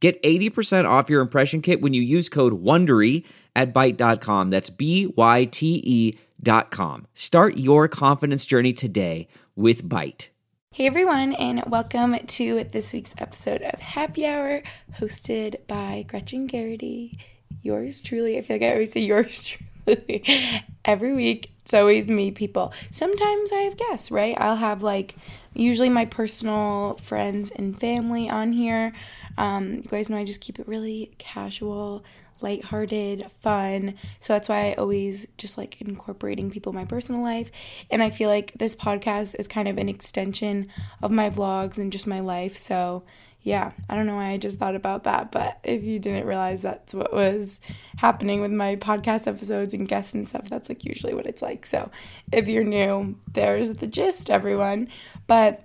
[0.00, 3.24] Get 80% off your impression kit when you use code WONDERY
[3.56, 4.50] at Byte.com.
[4.50, 7.08] That's B-Y-T-E dot com.
[7.14, 10.28] Start your confidence journey today with Byte.
[10.72, 14.62] Hey everyone, and welcome to this week's episode of Happy Hour,
[15.00, 17.18] hosted by Gretchen Geraghty.
[17.60, 18.38] Yours truly.
[18.38, 19.42] I feel like I always say yours
[19.84, 20.64] truly.
[20.84, 22.72] Every week, it's always me, people.
[22.92, 24.36] Sometimes I have guests, right?
[24.38, 25.16] I'll have like
[25.54, 28.92] usually my personal friends and family on here.
[29.38, 32.04] Um, you guys know I just keep it really casual,
[32.40, 33.94] lighthearted, fun.
[34.20, 37.50] So that's why I always just like incorporating people in my personal life.
[37.90, 40.68] And I feel like this podcast is kind of an extension
[41.02, 42.56] of my vlogs and just my life.
[42.56, 43.04] So
[43.42, 46.60] yeah, I don't know why I just thought about that, but if you didn't realize
[46.60, 47.60] that's what was
[47.96, 51.64] happening with my podcast episodes and guests and stuff, that's like usually what it's like.
[51.64, 51.90] So
[52.32, 54.88] if you're new, there's the gist, everyone.
[55.28, 55.64] But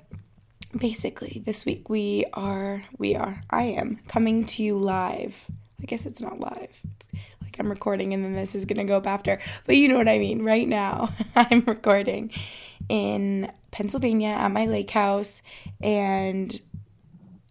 [0.78, 5.46] basically this week we are we are i am coming to you live.
[5.82, 6.70] I guess it's not live.
[7.00, 7.08] It's
[7.42, 9.40] like i'm recording and then this is gonna go up after.
[9.66, 10.44] But you know what i mean.
[10.44, 12.32] Right now i'm recording
[12.90, 15.42] in pennsylvania at my lake house.
[15.82, 16.60] And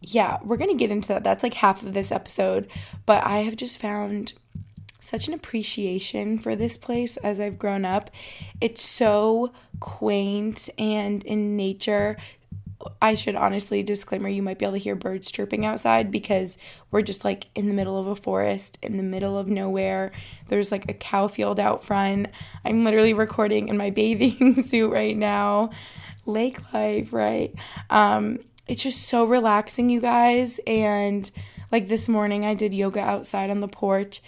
[0.00, 1.24] yeah we're gonna get into that.
[1.24, 2.68] That's like half of this episode.
[3.06, 4.34] But i have just found
[5.02, 8.10] such an appreciation for this place as I've grown up.
[8.60, 12.16] It's so quaint and in nature.
[13.00, 16.58] I should honestly disclaimer you might be able to hear birds chirping outside because
[16.90, 20.12] we're just like in the middle of a forest, in the middle of nowhere.
[20.48, 22.28] There's like a cow field out front.
[22.64, 25.70] I'm literally recording in my bathing suit right now.
[26.26, 27.54] Lake life, right?
[27.90, 28.38] Um,
[28.68, 30.60] it's just so relaxing, you guys.
[30.66, 31.30] And
[31.70, 34.20] like this morning, I did yoga outside on the porch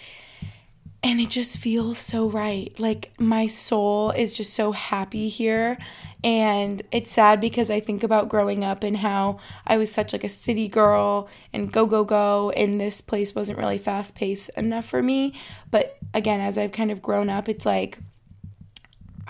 [1.05, 2.73] and it just feels so right.
[2.79, 5.77] Like my soul is just so happy here.
[6.23, 10.23] And it's sad because I think about growing up and how I was such like
[10.23, 14.85] a city girl and go go go and this place wasn't really fast paced enough
[14.85, 15.35] for me.
[15.69, 17.99] But again, as I've kind of grown up, it's like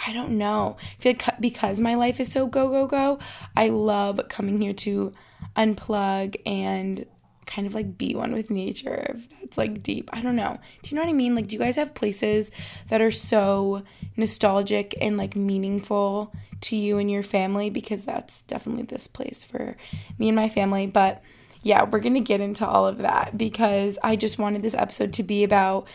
[0.08, 0.78] I don't know.
[0.80, 3.19] I feel like because my life is so go go go,
[3.58, 5.12] I love coming here to
[5.58, 7.06] unplug and
[7.46, 10.10] kind of like be one with nature if that's like deep.
[10.14, 10.60] I don't know.
[10.84, 11.36] Do you know what i mean?
[11.36, 12.52] Like do you guys have places
[12.88, 13.84] that are so
[14.18, 17.70] nostalgic and like meaningful to you and your family?
[17.70, 19.76] Because that's definitely this place for
[20.18, 20.88] me and my family.
[20.88, 21.22] But
[21.62, 25.24] yeah we're gonna get into all of that because i just wanted this episode to
[25.24, 25.88] be about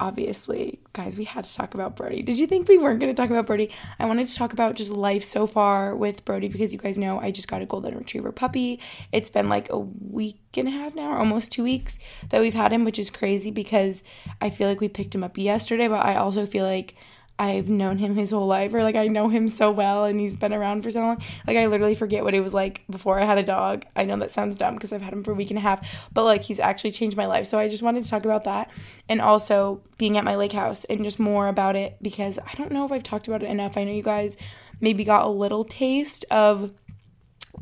[0.00, 2.22] obviously, guys, we had to talk about Brody.
[2.22, 3.70] Did you think we weren't going to talk about Brody?
[3.98, 7.20] I wanted to talk about just life so far with Brody because you guys know
[7.20, 8.80] I just got a golden retriever puppy.
[9.12, 11.98] It's been like a week and a half now, almost two weeks
[12.30, 14.02] that we've had him, which is crazy because
[14.40, 16.96] I feel like we picked him up yesterday, but I also feel like
[17.36, 20.36] I've known him his whole life, or like I know him so well and he's
[20.36, 21.22] been around for so long.
[21.46, 23.84] Like I literally forget what it was like before I had a dog.
[23.96, 25.86] I know that sounds dumb because I've had him for a week and a half,
[26.12, 27.46] but like he's actually changed my life.
[27.46, 28.70] So I just wanted to talk about that
[29.08, 32.70] and also being at my lake house and just more about it because I don't
[32.70, 33.76] know if I've talked about it enough.
[33.76, 34.36] I know you guys
[34.80, 36.72] maybe got a little taste of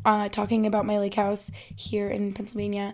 [0.05, 2.93] uh, talking about my lake house here in Pennsylvania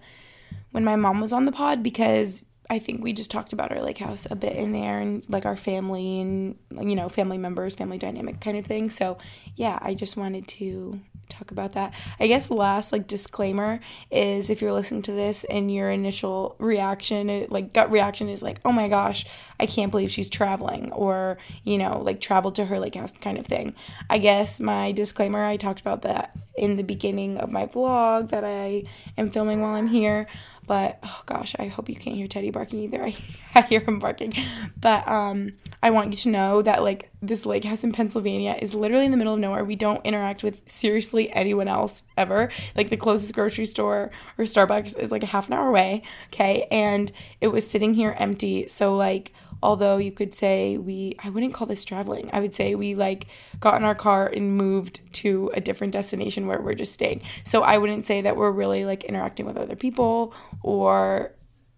[0.71, 3.81] when my mom was on the pod because I think we just talked about our
[3.81, 7.75] lake house a bit in there and like our family and you know family members,
[7.75, 8.89] family dynamic kind of thing.
[8.89, 9.17] So
[9.55, 11.93] yeah, I just wanted to talk about that.
[12.19, 13.79] I guess last like disclaimer
[14.11, 18.59] is if you're listening to this and your initial reaction, like gut reaction is like,
[18.65, 19.25] "Oh my gosh,
[19.59, 23.37] I can't believe she's traveling," or you know, like traveled to her lake house kind
[23.37, 23.75] of thing.
[24.09, 28.43] I guess my disclaimer, I talked about that in the beginning of my vlog that
[28.43, 28.83] I
[29.17, 30.27] am filming while I'm here.
[30.69, 33.03] But oh gosh, I hope you can't hear Teddy barking either.
[33.03, 33.15] I,
[33.55, 34.35] I hear him barking.
[34.79, 38.75] But um, I want you to know that like this lake house in Pennsylvania is
[38.75, 39.65] literally in the middle of nowhere.
[39.65, 42.51] We don't interact with seriously anyone else ever.
[42.75, 46.03] Like the closest grocery store or Starbucks is like a half an hour away.
[46.27, 47.11] Okay, and
[47.41, 48.67] it was sitting here empty.
[48.67, 52.75] So like although you could say we i wouldn't call this traveling i would say
[52.75, 53.27] we like
[53.59, 57.61] got in our car and moved to a different destination where we're just staying so
[57.63, 60.33] i wouldn't say that we're really like interacting with other people
[60.63, 61.31] or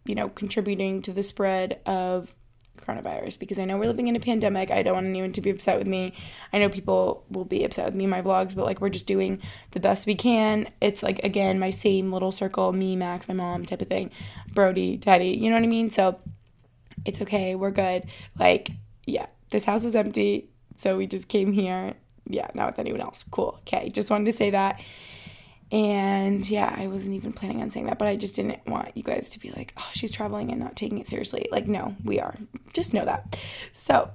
[0.06, 2.33] you know contributing to the spread of
[2.81, 4.72] coronavirus because I know we're living in a pandemic.
[4.72, 6.13] I don't want anyone to be upset with me.
[6.51, 9.07] I know people will be upset with me in my vlogs, but like we're just
[9.07, 9.42] doing
[9.72, 10.69] the best we can.
[10.81, 14.12] It's like again my same little circle, me, Max, my mom type of thing,
[14.54, 15.92] Brody, Teddy, you know what I mean?
[15.92, 16.19] So
[17.06, 18.06] it's okay, we're good.
[18.38, 18.71] Like,
[19.06, 21.94] yeah, this house was empty, so we just came here.
[22.27, 23.24] Yeah, not with anyone else.
[23.24, 23.59] Cool.
[23.62, 24.81] Okay, just wanted to say that.
[25.71, 29.03] And yeah, I wasn't even planning on saying that, but I just didn't want you
[29.03, 31.48] guys to be like, oh, she's traveling and not taking it seriously.
[31.50, 32.36] Like, no, we are.
[32.74, 33.39] Just know that.
[33.71, 34.12] So,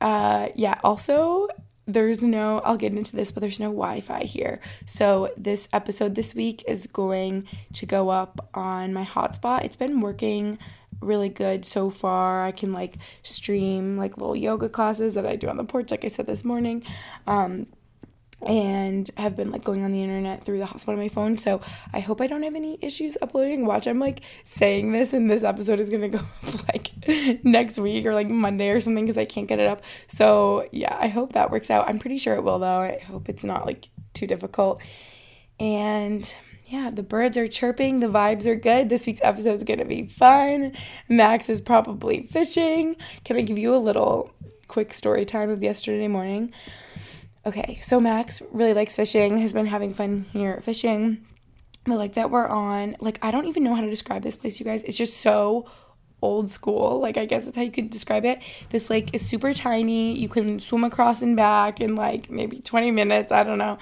[0.00, 1.48] uh, yeah, also,
[1.86, 4.60] there's no, I'll get into this, but there's no Wi Fi here.
[4.86, 9.64] So, this episode this week is going to go up on my hotspot.
[9.64, 10.58] It's been working
[11.00, 12.44] really good so far.
[12.44, 16.04] I can like stream like little yoga classes that I do on the porch, like
[16.04, 16.84] I said this morning.
[17.26, 17.66] Um,
[18.46, 21.38] and have been like going on the internet through the hotspot on my phone.
[21.38, 21.60] So
[21.92, 23.66] I hope I don't have any issues uploading.
[23.66, 26.20] Watch, I'm like saying this, and this episode is gonna go
[26.72, 26.90] like
[27.44, 29.82] next week or like Monday or something because I can't get it up.
[30.08, 31.88] So yeah, I hope that works out.
[31.88, 32.80] I'm pretty sure it will though.
[32.80, 34.82] I hope it's not like too difficult.
[35.58, 36.34] And
[36.66, 38.88] yeah, the birds are chirping, the vibes are good.
[38.88, 40.72] This week's episode is gonna be fun.
[41.08, 42.96] Max is probably fishing.
[43.24, 44.32] Can I give you a little
[44.68, 46.52] quick story time of yesterday morning?
[47.46, 51.26] Okay, so Max really likes fishing, has been having fun here fishing.
[51.84, 54.58] The lake that we're on, like, I don't even know how to describe this place,
[54.58, 54.82] you guys.
[54.84, 55.66] It's just so
[56.22, 56.98] old school.
[57.00, 58.42] Like, I guess that's how you could describe it.
[58.70, 60.18] This lake is super tiny.
[60.18, 63.30] You can swim across and back in like maybe 20 minutes.
[63.30, 63.78] I don't know.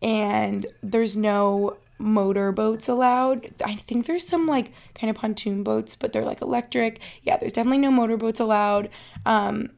[0.00, 3.52] And there's no motor boats allowed.
[3.64, 7.00] I think there's some like kind of pontoon boats, but they're like electric.
[7.22, 8.88] Yeah, there's definitely no motor boats allowed.
[9.26, 9.70] Um,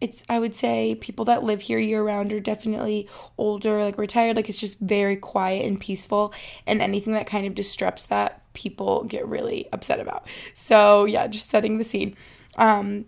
[0.00, 4.36] it's I would say people that live here year round are definitely older, like retired,
[4.36, 6.32] like it's just very quiet and peaceful
[6.66, 10.26] and anything that kind of disrupts that people get really upset about.
[10.54, 12.16] So yeah, just setting the scene.
[12.56, 13.06] Um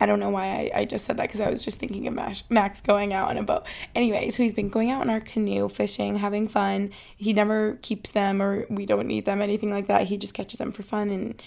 [0.00, 2.14] I don't know why I, I just said that because I was just thinking of
[2.14, 3.64] Max, Max going out on a boat.
[3.94, 6.90] Anyway, so he's been going out in our canoe, fishing, having fun.
[7.16, 10.06] He never keeps them or we don't eat them, anything like that.
[10.06, 11.42] He just catches them for fun and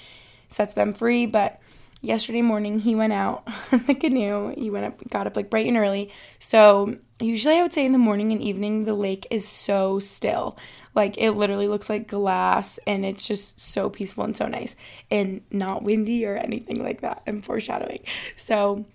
[0.50, 1.26] sets them free.
[1.26, 1.60] But
[2.02, 4.54] yesterday morning he went out on the canoe.
[4.56, 6.12] He went up, got up like bright and early.
[6.38, 10.58] So usually I would say in the morning and evening the lake is so still.
[10.96, 14.76] Like it literally looks like glass and it's just so peaceful and so nice
[15.10, 17.24] and not windy or anything like that.
[17.26, 18.04] I'm foreshadowing.
[18.36, 18.86] So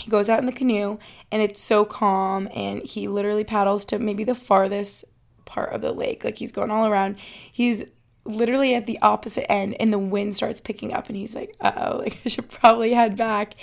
[0.00, 0.98] he goes out in the canoe
[1.30, 5.04] and it's so calm and he literally paddles to maybe the farthest
[5.44, 6.24] part of the lake.
[6.24, 7.16] Like he's going all around.
[7.18, 7.84] He's
[8.24, 11.98] literally at the opposite end and the wind starts picking up and he's like, oh,
[12.04, 13.54] like I should probably head back.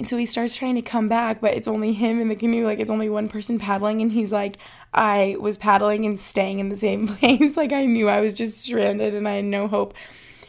[0.00, 2.64] And so he starts trying to come back, but it's only him in the canoe.
[2.64, 4.00] Like it's only one person paddling.
[4.00, 4.56] And he's like,
[4.94, 7.54] I was paddling and staying in the same place.
[7.54, 9.92] like I knew I was just stranded and I had no hope.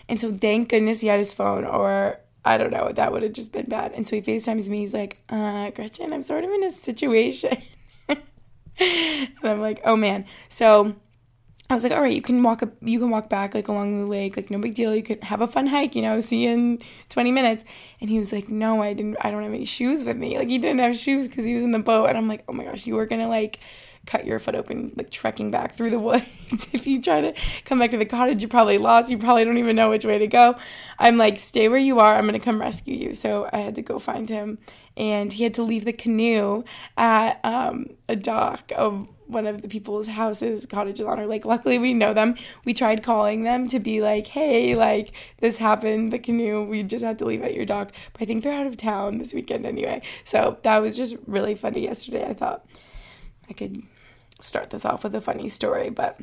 [0.07, 3.33] And so thank goodness he had his phone, or I don't know, that would have
[3.33, 3.91] just been bad.
[3.91, 4.77] And so he FaceTimes me.
[4.79, 7.61] He's like, uh, Gretchen, I'm sort of in a situation.
[8.07, 10.27] and I'm like, oh man.
[10.47, 10.95] So
[11.71, 13.97] I was like, all right, you can walk up, you can walk back like along
[13.97, 14.93] the lake, like no big deal.
[14.93, 17.63] You can have a fun hike, you know, see you in 20 minutes.
[18.01, 20.37] And he was like, no, I didn't, I don't have any shoes with me.
[20.37, 22.09] Like he didn't have shoes because he was in the boat.
[22.09, 23.59] And I'm like, oh my gosh, you were gonna like
[24.05, 26.25] cut your foot open, like trekking back through the woods.
[26.73, 27.33] if you try to
[27.63, 29.09] come back to the cottage, you probably lost.
[29.09, 30.55] You probably don't even know which way to go.
[30.99, 32.15] I'm like, stay where you are.
[32.15, 33.13] I'm gonna come rescue you.
[33.13, 34.57] So I had to go find him,
[34.97, 36.63] and he had to leave the canoe
[36.97, 41.45] at um, a dock of one of the people's houses, cottages on our lake.
[41.45, 42.35] Luckily, we know them.
[42.65, 47.03] We tried calling them to be like, hey, like this happened, the canoe, we just
[47.03, 47.91] had to leave at your dock.
[48.13, 50.01] But I think they're out of town this weekend anyway.
[50.23, 52.25] So that was just really funny yesterday.
[52.27, 52.65] I thought
[53.49, 53.81] I could
[54.39, 56.19] start this off with a funny story, but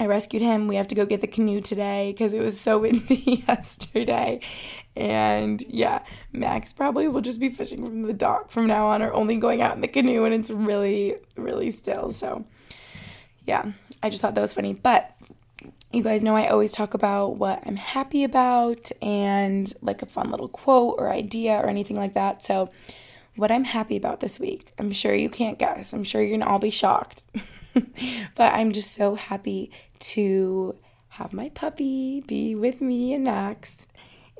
[0.00, 0.66] I rescued him.
[0.66, 4.40] We have to go get the canoe today because it was so windy yesterday.
[4.96, 9.12] And yeah, Max probably will just be fishing from the dock from now on or
[9.12, 12.12] only going out in the canoe and it's really, really still.
[12.12, 12.44] So
[13.44, 13.72] yeah,
[14.02, 14.74] I just thought that was funny.
[14.74, 15.14] But
[15.92, 20.30] you guys know I always talk about what I'm happy about and like a fun
[20.30, 22.44] little quote or idea or anything like that.
[22.44, 22.70] So,
[23.36, 25.92] what I'm happy about this week, I'm sure you can't guess.
[25.92, 27.24] I'm sure you're gonna all be shocked.
[28.34, 30.76] but I'm just so happy to
[31.08, 33.86] have my puppy be with me and Max.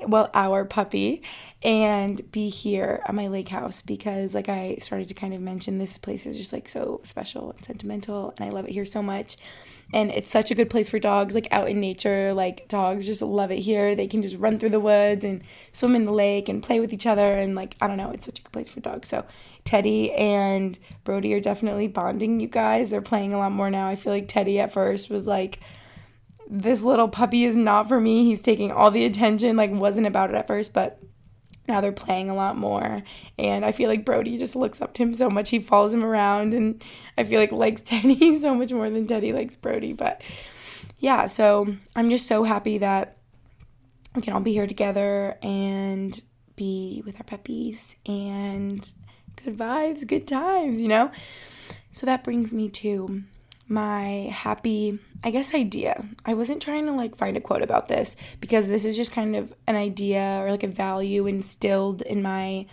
[0.06, 1.22] Well, our puppy,
[1.62, 5.78] and be here at my lake house because, like I started to kind of mention,
[5.78, 9.02] this place is just like so special and sentimental, and I love it here so
[9.02, 9.36] much
[9.92, 13.22] and it's such a good place for dogs like out in nature like dogs just
[13.22, 16.48] love it here they can just run through the woods and swim in the lake
[16.48, 18.68] and play with each other and like i don't know it's such a good place
[18.68, 19.24] for dogs so
[19.64, 22.90] teddy and brody are definitely bonding you guys.
[22.90, 23.88] They're playing a lot more now.
[23.88, 25.60] I feel like teddy at first was like
[26.48, 28.24] this little puppy is not for me.
[28.24, 31.00] He's taking all the attention like wasn't about it at first but
[31.66, 33.02] now they're playing a lot more.
[33.38, 35.50] And i feel like brody just looks up to him so much.
[35.50, 36.82] He follows him around and
[37.16, 39.92] i feel like likes teddy so much more than teddy likes brody.
[39.92, 40.20] But
[40.98, 43.18] yeah so i'm just so happy that
[44.14, 46.22] we can all be here together and
[46.56, 48.92] be with our puppies and
[49.42, 51.10] good vibes good times you know
[51.92, 53.22] so that brings me to
[53.68, 56.04] my happy, I guess, idea.
[56.24, 59.36] I wasn't trying to like find a quote about this because this is just kind
[59.36, 62.66] of an idea or like a value instilled in my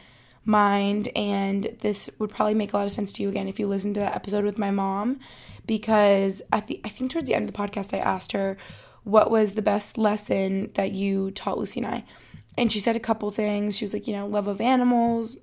[0.44, 1.10] mind.
[1.15, 3.94] And this would probably make a lot of sense to you again if you listen
[3.94, 5.20] to that episode with my mom.
[5.65, 8.58] Because at the, I think towards the end of the podcast, I asked her
[9.03, 12.03] what was the best lesson that you taught Lucy and I.
[12.58, 13.77] And she said a couple things.
[13.77, 15.38] She was like, you know, love of animals,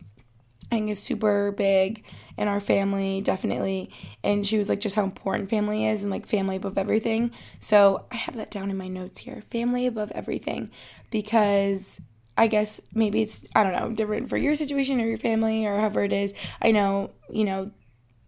[0.71, 2.05] I think is super big
[2.37, 3.91] in our family, definitely.
[4.23, 7.31] And she was like, just how important family is and like family above everything.
[7.61, 10.71] So I have that down in my notes here family above everything
[11.11, 12.01] because
[12.37, 15.77] I guess maybe it's, I don't know, different for your situation or your family or
[15.77, 16.35] however it is.
[16.61, 17.71] I know, you know,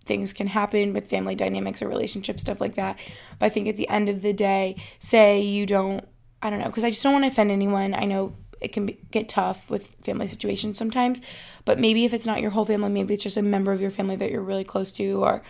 [0.07, 2.99] things can happen with family dynamics or relationship stuff like that.
[3.39, 6.09] But I think at the end of the day, say you don't,
[6.43, 7.95] I don't know, because I just don't want to offend anyone.
[7.95, 11.21] I know it can be, get tough with family situations sometimes.
[11.64, 13.90] But maybe if it's not your whole family, maybe it's just a member of your
[13.90, 15.43] family that you're really close to or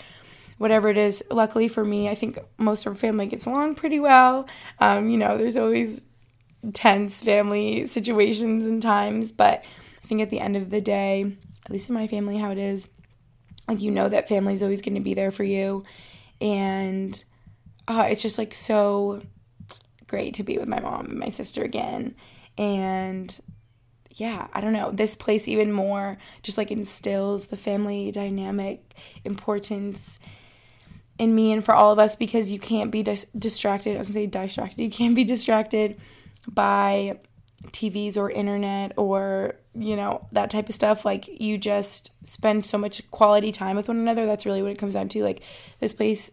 [0.59, 1.25] whatever it is.
[1.31, 4.49] Luckily for me, I think most of our family gets along pretty well.
[4.79, 6.07] Um, you know, there's always
[6.73, 9.65] tense family situations and times, but
[10.05, 12.59] I think at the end of the day, at least in my family, how it
[12.59, 12.89] is,
[13.69, 15.85] like you know that family's always going to be there for you.
[16.41, 17.23] And
[17.89, 19.23] uh, it's just like so
[20.07, 22.15] great to be with my mom and my sister again
[22.61, 23.41] and
[24.11, 24.91] yeah, I don't know.
[24.91, 30.21] This place even more just like instills the family dynamic importance
[31.19, 33.97] in me and for all of us because you can't be dis- distracted.
[33.97, 34.79] I was gonna say distracted.
[34.83, 35.99] You can't be distracted
[36.47, 37.19] by
[37.69, 41.07] TVs or internet or you know that type of stuff.
[41.07, 44.27] Like you just spend so much quality time with one another.
[44.27, 45.25] That's really what it comes down to.
[45.25, 45.41] Like
[45.79, 46.31] this place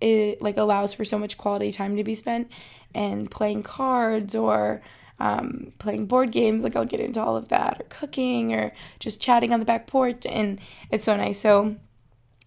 [0.00, 2.48] it like allows for so much quality time to be spent
[2.94, 4.82] and playing cards or
[5.20, 6.64] um, playing board games.
[6.64, 9.86] Like I'll get into all of that, or cooking, or just chatting on the back
[9.86, 10.60] porch, and
[10.90, 11.40] it's so nice.
[11.40, 11.76] So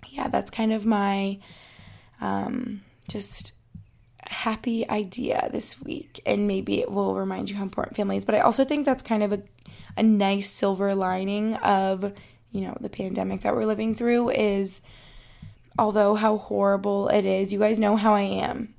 [0.10, 1.40] yeah, that's kind of my
[2.20, 3.54] um, just
[4.26, 8.26] happy idea this week, and maybe it will remind you how important family is.
[8.26, 9.44] But I also think that's kind of a
[9.98, 12.14] a nice silver lining of
[12.52, 14.82] you know the pandemic that we're living through is
[15.78, 18.74] although how horrible it is you guys know how i am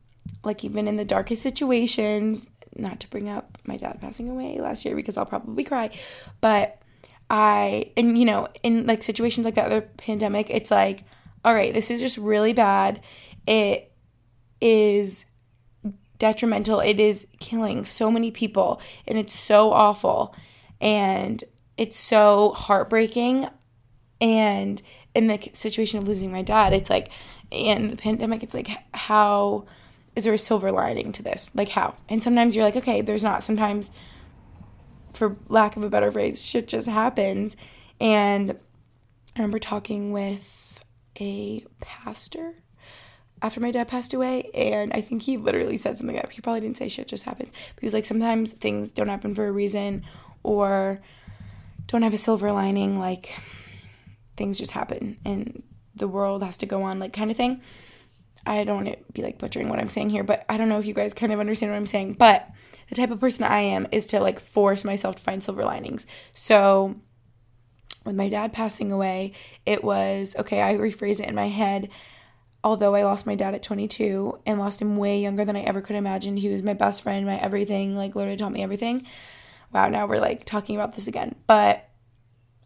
[0.45, 4.85] like even in the darkest situations not to bring up my dad passing away last
[4.85, 5.91] year because I'll probably cry,
[6.41, 6.81] but
[7.31, 11.05] I and you know in like situations like that the pandemic it's like
[11.43, 13.01] all right this is just really bad.
[13.47, 13.93] It
[14.61, 15.27] is
[16.19, 16.81] detrimental.
[16.81, 20.35] It is killing so many people and it's so awful
[20.81, 21.43] and
[21.77, 23.49] it's so heartbreaking
[24.21, 24.81] and
[25.15, 27.13] in the situation of losing my dad it's like
[27.51, 29.67] in the pandemic it's like how
[30.17, 31.51] is there a silver lining to this?
[31.55, 31.95] Like how?
[32.09, 33.43] And sometimes you're like, okay, there's not.
[33.43, 33.91] Sometimes,
[35.13, 37.57] for lack of a better phrase, shit just happens.
[38.01, 40.83] And I remember talking with
[41.21, 42.55] a pastor
[43.43, 46.61] after my dad passed away, and I think he literally said something that he probably
[46.61, 47.53] didn't say shit just happens.
[47.75, 50.05] But he was like, sometimes things don't happen for a reason
[50.43, 51.03] or
[51.87, 53.35] don't have a silver lining, like
[54.37, 55.63] things just happen and
[55.95, 57.61] the world has to go on, like kind of thing.
[58.47, 60.79] I don't want to be like butchering what I'm saying here, but I don't know
[60.79, 62.15] if you guys kind of understand what I'm saying.
[62.15, 62.49] But
[62.89, 66.07] the type of person I am is to like force myself to find silver linings.
[66.33, 66.97] So
[68.05, 69.33] with my dad passing away,
[69.65, 71.89] it was okay, I rephrase it in my head.
[72.63, 75.83] Although I lost my dad at 22 and lost him way younger than I ever
[75.83, 79.07] could imagine, he was my best friend, my everything, like literally taught me everything.
[79.73, 81.35] Wow, now we're like talking about this again.
[81.47, 81.89] But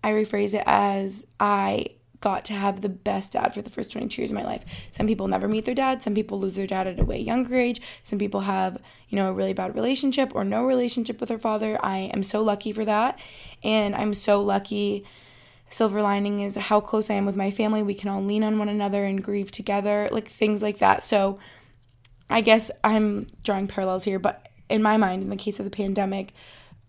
[0.04, 1.87] I rephrase it as I
[2.20, 4.64] got to have the best dad for the first 22 years of my life.
[4.90, 7.56] Some people never meet their dad, some people lose their dad at a way younger
[7.56, 11.38] age, some people have, you know, a really bad relationship or no relationship with their
[11.38, 11.78] father.
[11.82, 13.18] I am so lucky for that.
[13.62, 15.04] And I'm so lucky
[15.70, 17.82] silver lining is how close I am with my family.
[17.82, 21.04] We can all lean on one another and grieve together, like things like that.
[21.04, 21.38] So
[22.30, 25.70] I guess I'm drawing parallels here, but in my mind, in the case of the
[25.70, 26.32] pandemic,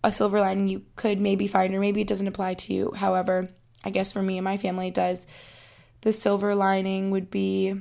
[0.04, 2.94] a silver lining you could maybe find, or maybe it doesn't apply to you.
[2.96, 3.50] However,
[3.84, 5.28] I guess for me and my family does.
[6.02, 7.76] The silver lining would be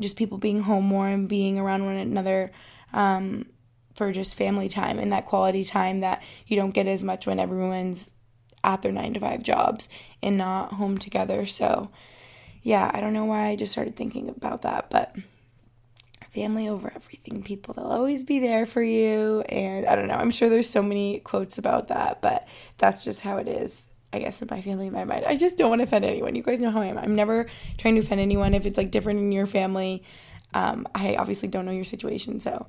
[0.00, 2.52] just people being home more and being around one another
[2.92, 3.46] um,
[3.94, 7.40] for just family time and that quality time that you don't get as much when
[7.40, 8.10] everyone's
[8.64, 9.88] at their nine to five jobs
[10.22, 11.46] and not home together.
[11.46, 11.90] So,
[12.62, 15.14] yeah, I don't know why I just started thinking about that, but
[16.32, 17.74] family over everything, people.
[17.74, 19.40] They'll always be there for you.
[19.48, 22.46] And I don't know, I'm sure there's so many quotes about that, but
[22.78, 23.84] that's just how it is.
[24.12, 25.24] I guess in my family, in my mind.
[25.26, 26.34] I just don't want to offend anyone.
[26.34, 26.98] You guys know how I am.
[26.98, 27.46] I'm never
[27.76, 28.54] trying to offend anyone.
[28.54, 30.02] If it's like different in your family,
[30.54, 32.40] um, I obviously don't know your situation.
[32.40, 32.66] So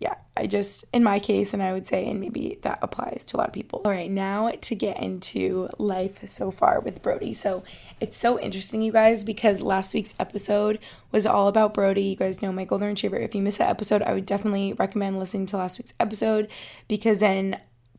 [0.00, 3.36] yeah, I just, in my case, and I would say, and maybe that applies to
[3.36, 3.82] a lot of people.
[3.84, 7.34] All right, now to get into life so far with Brody.
[7.34, 7.64] So
[8.00, 10.78] it's so interesting, you guys, because last week's episode
[11.10, 12.02] was all about Brody.
[12.02, 13.16] You guys know my golden retriever.
[13.16, 16.48] If you missed that episode, I would definitely recommend listening to last week's episode
[16.86, 17.58] because then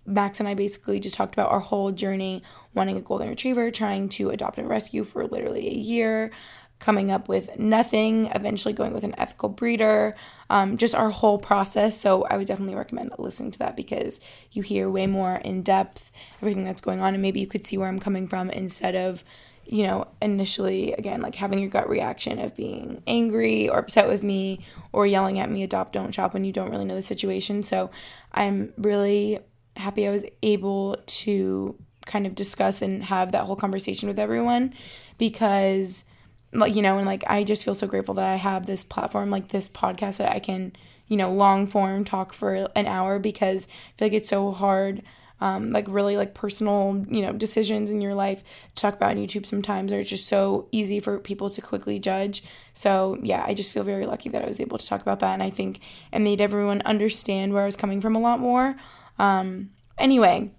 [0.10, 4.10] Max and I basically just talked about our whole journey wanting a golden retriever, trying
[4.10, 6.32] to adopt and rescue for literally a year,
[6.80, 10.16] coming up with nothing, eventually going with an ethical breeder,
[10.50, 12.00] um, just our whole process.
[12.00, 14.20] So I would definitely recommend listening to that because
[14.52, 16.12] you hear way more in depth
[16.42, 19.24] everything that's going on, and maybe you could see where I'm coming from instead of
[19.72, 24.24] you know, initially, again, like having your gut reaction of being angry or upset with
[24.24, 27.62] me or yelling at me, adopt, don't shop when you don't really know the situation.
[27.62, 27.92] So
[28.34, 29.38] I'm really
[29.80, 34.74] happy I was able to kind of discuss and have that whole conversation with everyone
[35.18, 36.04] because
[36.52, 39.30] like you know and like I just feel so grateful that I have this platform
[39.30, 40.74] like this podcast that I can
[41.08, 45.04] you know long form talk for an hour because I feel like it's so hard
[45.42, 48.44] um, like really like personal you know decisions in your life.
[48.76, 52.44] To talk about on YouTube sometimes are just so easy for people to quickly judge.
[52.74, 55.34] So yeah I just feel very lucky that I was able to talk about that.
[55.34, 55.80] And I think
[56.12, 58.76] it made everyone understand where I was coming from a lot more
[59.20, 60.52] um, anyway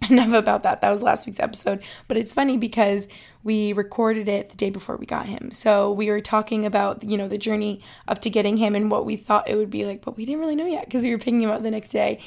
[0.10, 0.80] enough about that.
[0.80, 1.82] That was last week's episode.
[2.06, 3.08] But it's funny because
[3.42, 5.50] we recorded it the day before we got him.
[5.50, 9.04] So we were talking about, you know, the journey up to getting him and what
[9.04, 11.18] we thought it would be like, but we didn't really know yet because we were
[11.18, 12.20] picking him up the next day.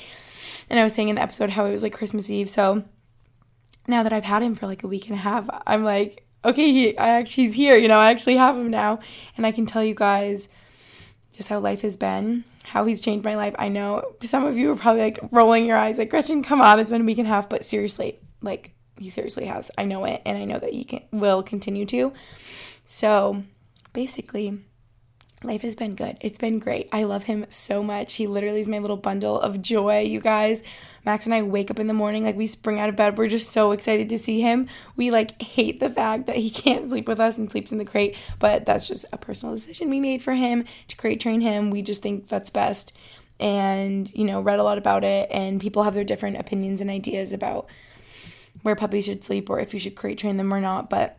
[0.69, 2.49] And I was saying in the episode how it was like Christmas Eve.
[2.49, 2.83] So
[3.87, 6.71] now that I've had him for like a week and a half, I'm like, okay,
[6.71, 7.77] he, I actually, he's here.
[7.77, 8.99] You know, I actually have him now.
[9.37, 10.49] And I can tell you guys
[11.31, 13.55] just how life has been how he's changed my life.
[13.57, 16.79] I know some of you are probably like rolling your eyes, like, Gretchen, come on,
[16.79, 19.71] it's been a week and a half, but seriously, like, he seriously has.
[19.77, 22.13] I know it, and I know that he can, will continue to.
[22.85, 23.43] So
[23.93, 24.59] basically,
[25.43, 26.17] life has been good.
[26.21, 26.87] It's been great.
[26.91, 28.13] I love him so much.
[28.13, 30.61] He literally is my little bundle of joy, you guys.
[31.03, 33.17] Max and I wake up in the morning, like we spring out of bed.
[33.17, 34.67] We're just so excited to see him.
[34.95, 37.85] We like hate the fact that he can't sleep with us and sleeps in the
[37.85, 41.71] crate, but that's just a personal decision we made for him to crate train him.
[41.71, 42.95] We just think that's best.
[43.39, 46.91] And, you know, read a lot about it, and people have their different opinions and
[46.91, 47.67] ideas about
[48.61, 50.91] where puppies should sleep or if you should crate train them or not.
[50.91, 51.17] But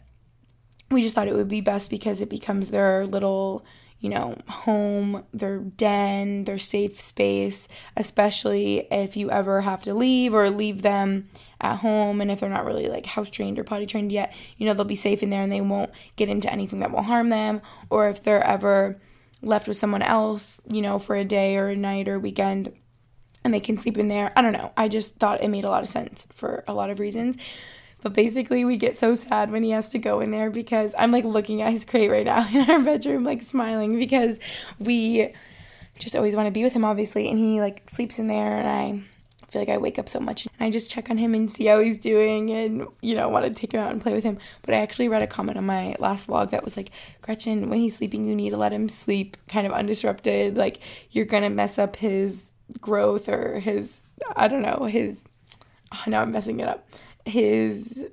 [0.88, 3.64] we just thought it would be best because it becomes their little
[4.02, 10.34] you know, home, their den, their safe space, especially if you ever have to leave
[10.34, 11.28] or leave them
[11.60, 14.66] at home and if they're not really like house trained or potty trained yet, you
[14.66, 17.28] know, they'll be safe in there and they won't get into anything that will harm
[17.28, 19.00] them or if they're ever
[19.40, 22.72] left with someone else, you know, for a day or a night or weekend
[23.44, 24.32] and they can sleep in there.
[24.36, 24.72] I don't know.
[24.76, 27.36] I just thought it made a lot of sense for a lot of reasons.
[28.02, 31.12] But basically, we get so sad when he has to go in there because I'm
[31.12, 34.40] like looking at his crate right now in our bedroom, like smiling because
[34.78, 35.32] we
[35.98, 37.28] just always want to be with him, obviously.
[37.28, 39.04] And he like sleeps in there, and I
[39.52, 41.66] feel like I wake up so much and I just check on him and see
[41.66, 44.38] how he's doing and, you know, want to take him out and play with him.
[44.62, 47.78] But I actually read a comment on my last vlog that was like, Gretchen, when
[47.78, 50.56] he's sleeping, you need to let him sleep kind of undisrupted.
[50.56, 50.78] Like,
[51.10, 54.00] you're going to mess up his growth or his,
[54.34, 55.20] I don't know, his,
[55.92, 56.88] oh, now I'm messing it up
[57.24, 58.06] his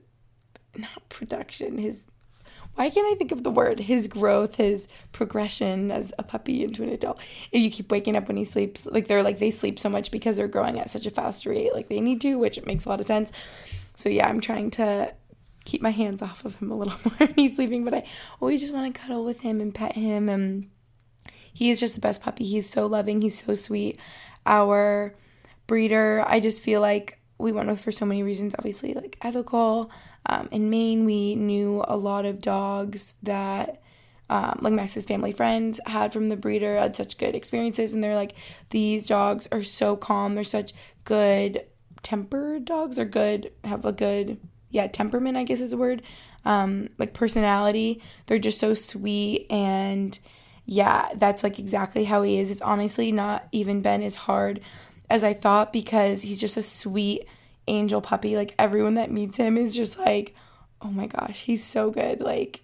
[0.76, 2.06] not production, his
[2.76, 3.80] why can't I think of the word?
[3.80, 7.19] His growth, his progression as a puppy into an adult.
[7.52, 10.12] If you keep waking up when he sleeps, like they're like they sleep so much
[10.12, 12.89] because they're growing at such a fast rate, like they need to, which makes a
[12.89, 13.34] lot of sense.
[13.95, 15.13] So yeah, I'm trying to
[15.65, 18.06] keep my hands off of him a little more when he's sleeping, but I
[18.39, 20.69] always just want to cuddle with him and pet him and
[21.54, 22.45] he is just the best puppy.
[22.45, 24.00] He's so loving, he's so sweet.
[24.45, 25.15] Our
[25.67, 29.89] breeder, I just feel like we went with for so many reasons, obviously, like ethical.
[30.25, 33.82] Um, in Maine, we knew a lot of dogs that,
[34.30, 37.93] um, like Max's family friends had from the breeder, had such good experiences.
[37.93, 38.36] And they're like,
[38.71, 40.36] these dogs are so calm.
[40.36, 40.73] They're such
[41.06, 41.65] good
[42.04, 42.97] tempered dogs.
[42.97, 44.38] They're good, have a good,
[44.69, 46.02] yeah, temperament, I guess is a word.
[46.43, 48.02] Um, like personality.
[48.28, 49.47] They're just so sweet.
[49.49, 50.17] And
[50.65, 52.52] yeah, that's like exactly how he is.
[52.52, 54.60] It's honestly not even been as hard
[55.10, 57.28] as I thought because he's just a sweet
[57.67, 58.36] angel puppy.
[58.36, 60.36] Like everyone that meets him is just like,
[60.82, 62.22] oh my gosh, he's so good.
[62.22, 62.62] Like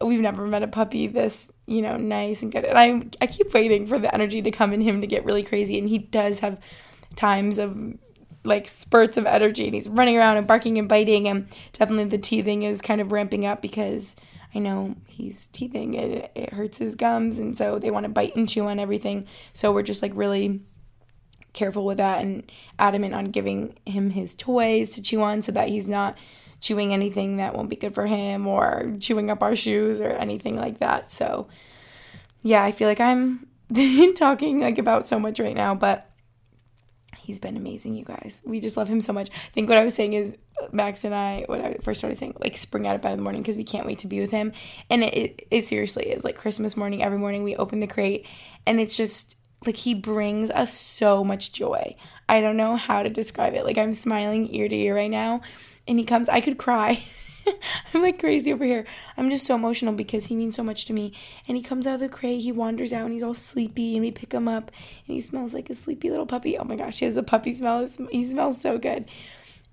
[0.00, 2.64] we've never met a puppy this, you know, nice and good.
[2.64, 5.42] And I I keep waiting for the energy to come in him to get really
[5.42, 6.58] crazy and he does have
[7.16, 7.76] times of
[8.44, 12.18] like spurts of energy and he's running around and barking and biting and definitely the
[12.18, 14.16] teething is kind of ramping up because
[14.54, 17.38] I know he's teething and it, it hurts his gums.
[17.38, 19.26] And so they want to bite and chew on everything.
[19.52, 20.60] So we're just like really
[21.52, 25.68] careful with that and adamant on giving him his toys to chew on so that
[25.68, 26.16] he's not
[26.60, 30.56] chewing anything that won't be good for him or chewing up our shoes or anything
[30.56, 31.12] like that.
[31.12, 31.48] So
[32.42, 33.46] yeah, I feel like I'm
[34.16, 36.10] talking like about so much right now, but
[37.18, 38.40] he's been amazing, you guys.
[38.44, 39.30] We just love him so much.
[39.30, 40.36] I think what I was saying is
[40.72, 43.22] Max and I, what I first started saying, like spring out of bed in the
[43.22, 44.52] morning because we can't wait to be with him.
[44.90, 47.02] And it, it, it seriously is like Christmas morning.
[47.02, 48.26] Every morning we open the crate
[48.66, 51.96] and it's just like he brings us so much joy.
[52.28, 53.64] I don't know how to describe it.
[53.64, 55.40] Like I'm smiling ear to ear right now.
[55.86, 57.02] And he comes, I could cry.
[57.94, 58.84] I'm like crazy over here.
[59.16, 61.12] I'm just so emotional because he means so much to me.
[61.46, 64.04] And he comes out of the crate, he wanders out, and he's all sleepy, and
[64.04, 64.70] we pick him up,
[65.06, 66.58] and he smells like a sleepy little puppy.
[66.58, 67.88] Oh my gosh, he has a puppy smell.
[68.10, 69.06] He smells so good.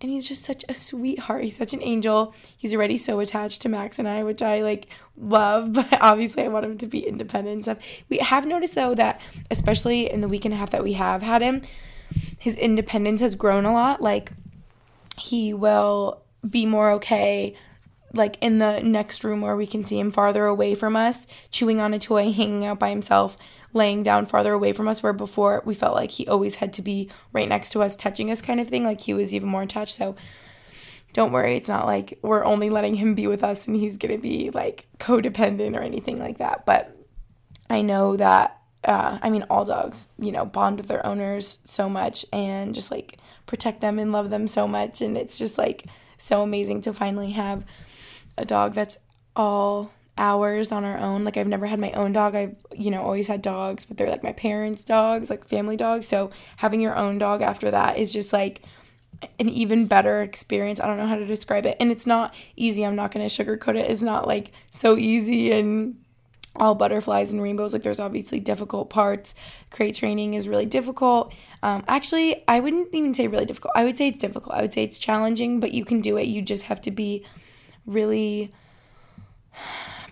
[0.02, 1.44] And he's just such a sweetheart.
[1.44, 2.36] He's such an angel.
[2.58, 6.50] He's already so attached to Max and I, which I like love, but obviously I
[6.50, 7.78] want him to be independent and stuff.
[8.10, 11.22] We have noticed though that, especially in the week and a half that we have
[11.22, 11.62] had him,
[12.38, 14.02] his independence has grown a lot.
[14.02, 14.32] Like,
[15.18, 17.56] he will be more okay
[18.14, 21.82] like in the next room where we can see him farther away from us, chewing
[21.82, 23.38] on a toy, hanging out by himself,
[23.76, 26.82] laying down farther away from us, where before we felt like he always had to
[26.82, 28.84] be right next to us, touching us, kind of thing.
[28.84, 29.96] Like he was even more attached.
[29.96, 30.16] So
[31.14, 34.18] don't worry, it's not like we're only letting him be with us and he's gonna
[34.18, 36.66] be like codependent or anything like that.
[36.66, 36.98] But
[37.70, 41.90] I know that, uh, I mean, all dogs, you know, bond with their owners so
[41.90, 45.02] much and just like protect them and love them so much.
[45.02, 45.86] And it's just like
[46.18, 47.64] so amazing to finally have
[48.38, 48.98] a dog that's
[49.36, 51.24] all hours on our own.
[51.24, 52.36] Like I've never had my own dog.
[52.36, 56.08] I've, you know, always had dogs, but they're like my parents' dogs, like family dogs.
[56.08, 58.62] So having your own dog after that is just like
[59.40, 60.80] an even better experience.
[60.80, 61.78] I don't know how to describe it.
[61.80, 62.86] And it's not easy.
[62.86, 63.90] I'm not going to sugarcoat it.
[63.90, 65.98] It's not like so easy and
[66.58, 67.74] all butterflies and rainbows.
[67.74, 69.36] Like there's obviously difficult parts.
[69.72, 71.34] Crate training is really difficult.
[71.62, 73.74] Um, actually, I wouldn't even say really difficult.
[73.76, 74.56] I would say it's difficult.
[74.56, 76.28] I would say it's challenging, but you can do it.
[76.28, 77.26] You just have to be
[77.86, 78.54] really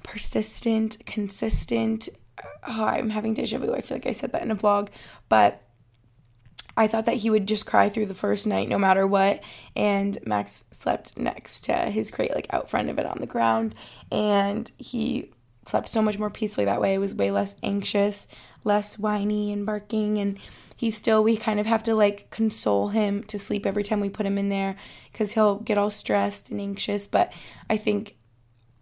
[0.03, 2.09] persistent, consistent.
[2.67, 3.73] Oh, I'm having deja vu.
[3.73, 4.89] I feel like I said that in a vlog,
[5.29, 5.61] but
[6.75, 9.43] I thought that he would just cry through the first night no matter what.
[9.75, 13.75] And Max slept next to his crate, like out front of it on the ground.
[14.11, 15.31] And he
[15.67, 16.95] slept so much more peacefully that way.
[16.95, 18.27] It was way less anxious,
[18.63, 20.17] less whiny and barking.
[20.17, 20.39] And
[20.75, 24.09] he still, we kind of have to like console him to sleep every time we
[24.09, 24.75] put him in there
[25.11, 27.05] because he'll get all stressed and anxious.
[27.05, 27.31] But
[27.69, 28.15] I think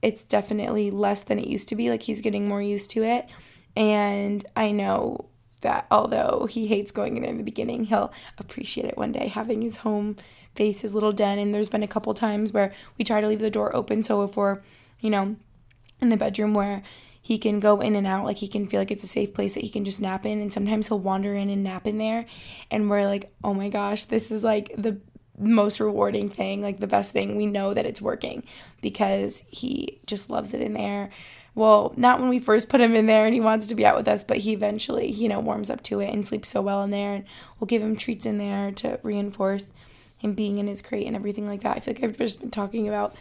[0.01, 1.89] it's definitely less than it used to be.
[1.89, 3.27] Like he's getting more used to it.
[3.75, 5.29] And I know
[5.61, 9.27] that although he hates going in there in the beginning, he'll appreciate it one day
[9.27, 10.17] having his home
[10.55, 11.39] face his little den.
[11.39, 14.03] And there's been a couple times where we try to leave the door open.
[14.03, 14.61] So if we're,
[14.99, 15.35] you know,
[16.01, 16.81] in the bedroom where
[17.21, 19.53] he can go in and out like he can feel like it's a safe place
[19.53, 22.25] that he can just nap in and sometimes he'll wander in and nap in there
[22.71, 24.99] and we're like oh my gosh this is like the
[25.41, 28.43] most rewarding thing like the best thing we know that it's working
[28.81, 31.09] because he just loves it in there.
[31.55, 33.97] Well not when we first put him in there and he wants to be out
[33.97, 36.83] with us but he eventually you know warms up to it and sleeps so well
[36.83, 37.25] in there and
[37.59, 39.73] we'll give him treats in there to reinforce
[40.17, 41.77] him being in his crate and everything like that.
[41.77, 43.15] I feel like i've just been talking about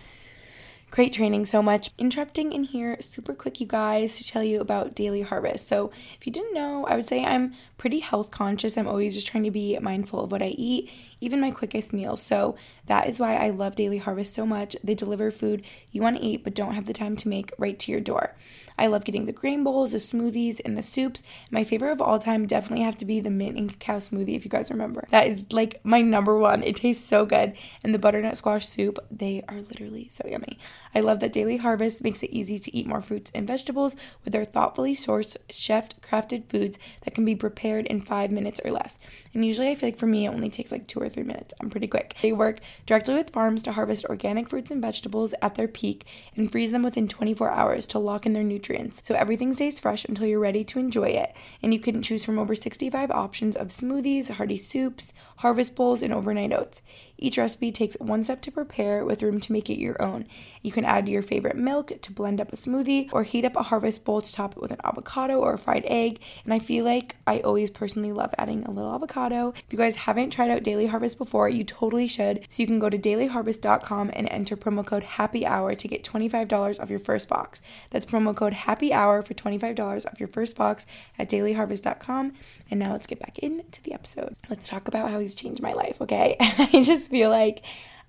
[0.91, 1.91] crate training so much.
[1.99, 5.69] Interrupting in here super quick, you guys, to tell you about Daily Harvest.
[5.69, 8.77] So, if you didn't know, I would say I'm pretty health conscious.
[8.77, 12.23] I'm always just trying to be mindful of what I eat, even my quickest meals.
[12.23, 14.77] So, that is why I love Daily Harvest so much.
[14.83, 17.79] They deliver food you want to eat but don't have the time to make right
[17.79, 18.35] to your door.
[18.81, 21.23] I love getting the grain bowls, the smoothies, and the soups.
[21.51, 24.45] My favorite of all time definitely have to be the mint and cacao smoothie, if
[24.47, 25.07] you guys remember.
[25.11, 26.63] That is like my number one.
[26.63, 27.53] It tastes so good.
[27.85, 30.59] And the butternut squash soup, they are literally so yummy.
[30.95, 34.33] I love that Daily Harvest makes it easy to eat more fruits and vegetables with
[34.33, 38.97] their thoughtfully sourced, chef crafted foods that can be prepared in five minutes or less.
[39.35, 41.53] And usually I feel like for me, it only takes like two or three minutes.
[41.61, 42.17] I'm pretty quick.
[42.23, 46.51] They work directly with farms to harvest organic fruits and vegetables at their peak and
[46.51, 50.05] freeze them within 24 hours to lock in their nutrients nutrients, so everything stays fresh
[50.05, 51.35] until you're ready to enjoy it.
[51.63, 56.13] And you can choose from over 65 options of smoothies, hearty soups, harvest bowls, and
[56.13, 56.83] overnight oats.
[57.21, 60.27] Each recipe takes one step to prepare with room to make it your own.
[60.63, 63.63] You can add your favorite milk to blend up a smoothie or heat up a
[63.63, 66.21] harvest bowl to top it with an avocado or a fried egg.
[66.45, 69.51] And I feel like I always personally love adding a little avocado.
[69.51, 72.47] If you guys haven't tried out Daily Harvest before, you totally should.
[72.49, 76.81] So you can go to dailyharvest.com and enter promo code happy hour to get $25
[76.81, 77.61] off your first box.
[77.91, 80.87] That's promo code happy hour for $25 off your first box
[81.19, 82.33] at dailyharvest.com.
[82.71, 84.37] And now let's get back into the episode.
[84.49, 86.37] Let's talk about how he's changed my life, okay?
[86.41, 87.63] I just feel like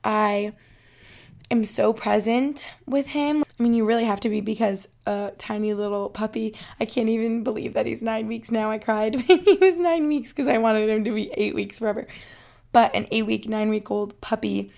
[0.04, 0.54] I
[1.50, 3.44] am so present with him.
[3.44, 7.44] I mean, you really have to be because a tiny little puppy, I can't even
[7.44, 8.72] believe that he's nine weeks now.
[8.72, 11.80] I cried when he was nine weeks because I wanted him to be eight weeks
[11.80, 12.08] forever.
[12.72, 14.72] But an eight week, nine week old puppy,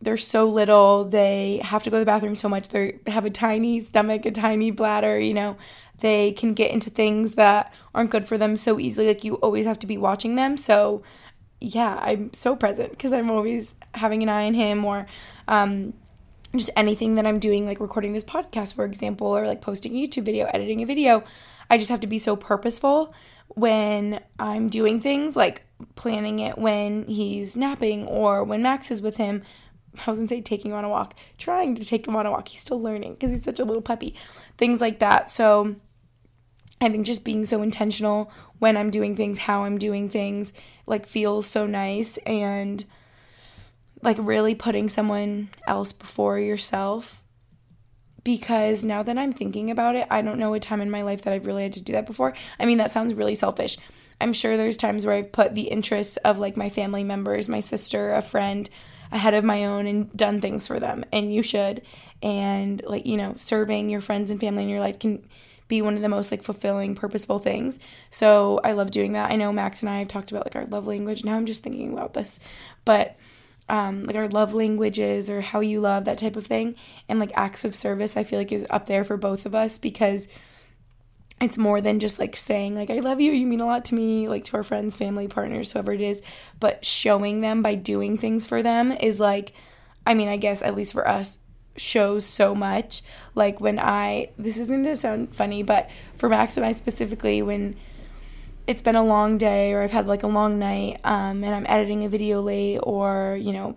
[0.00, 1.04] they're so little.
[1.04, 2.68] They have to go to the bathroom so much.
[2.68, 5.56] They have a tiny stomach, a tiny bladder, you know.
[6.00, 9.08] They can get into things that aren't good for them so easily.
[9.08, 10.56] Like, you always have to be watching them.
[10.56, 11.02] So,
[11.60, 15.06] yeah, I'm so present because I'm always having an eye on him or
[15.48, 15.92] um,
[16.54, 20.06] just anything that I'm doing, like recording this podcast, for example, or like posting a
[20.06, 21.24] YouTube video, editing a video.
[21.70, 23.12] I just have to be so purposeful
[23.48, 25.62] when I'm doing things, like
[25.96, 29.42] planning it when he's napping or when Max is with him.
[30.06, 32.30] I was gonna say taking him on a walk, trying to take him on a
[32.30, 32.48] walk.
[32.48, 34.14] He's still learning because he's such a little puppy.
[34.56, 35.30] Things like that.
[35.30, 35.76] So
[36.80, 40.52] I think just being so intentional when I'm doing things, how I'm doing things,
[40.86, 42.84] like feels so nice and
[44.02, 47.24] like really putting someone else before yourself.
[48.22, 51.22] Because now that I'm thinking about it, I don't know a time in my life
[51.22, 52.34] that I've really had to do that before.
[52.60, 53.78] I mean, that sounds really selfish.
[54.20, 57.60] I'm sure there's times where I've put the interests of like my family members, my
[57.60, 58.68] sister, a friend
[59.10, 61.04] ahead of my own and done things for them.
[61.12, 61.82] And you should.
[62.22, 65.26] And like, you know, serving your friends and family in your life can
[65.68, 67.78] be one of the most like fulfilling, purposeful things.
[68.10, 69.30] So I love doing that.
[69.30, 71.24] I know Max and I have talked about like our love language.
[71.24, 72.40] Now I'm just thinking about this,
[72.84, 73.16] but
[73.68, 76.74] um, like our love languages or how you love that type of thing,
[77.08, 79.76] and like acts of service, I feel like is up there for both of us
[79.76, 80.28] because
[81.40, 83.94] it's more than just like saying like I love you, you mean a lot to
[83.94, 86.22] me, like to our friends, family, partners, whoever it is,
[86.58, 89.52] but showing them by doing things for them is like
[90.06, 91.38] I mean, I guess at least for us
[91.78, 93.02] shows so much.
[93.34, 97.76] Like when I, this isn't to sound funny, but for Max and I specifically, when
[98.66, 101.66] it's been a long day or I've had like a long night um, and I'm
[101.66, 103.76] editing a video late or, you know,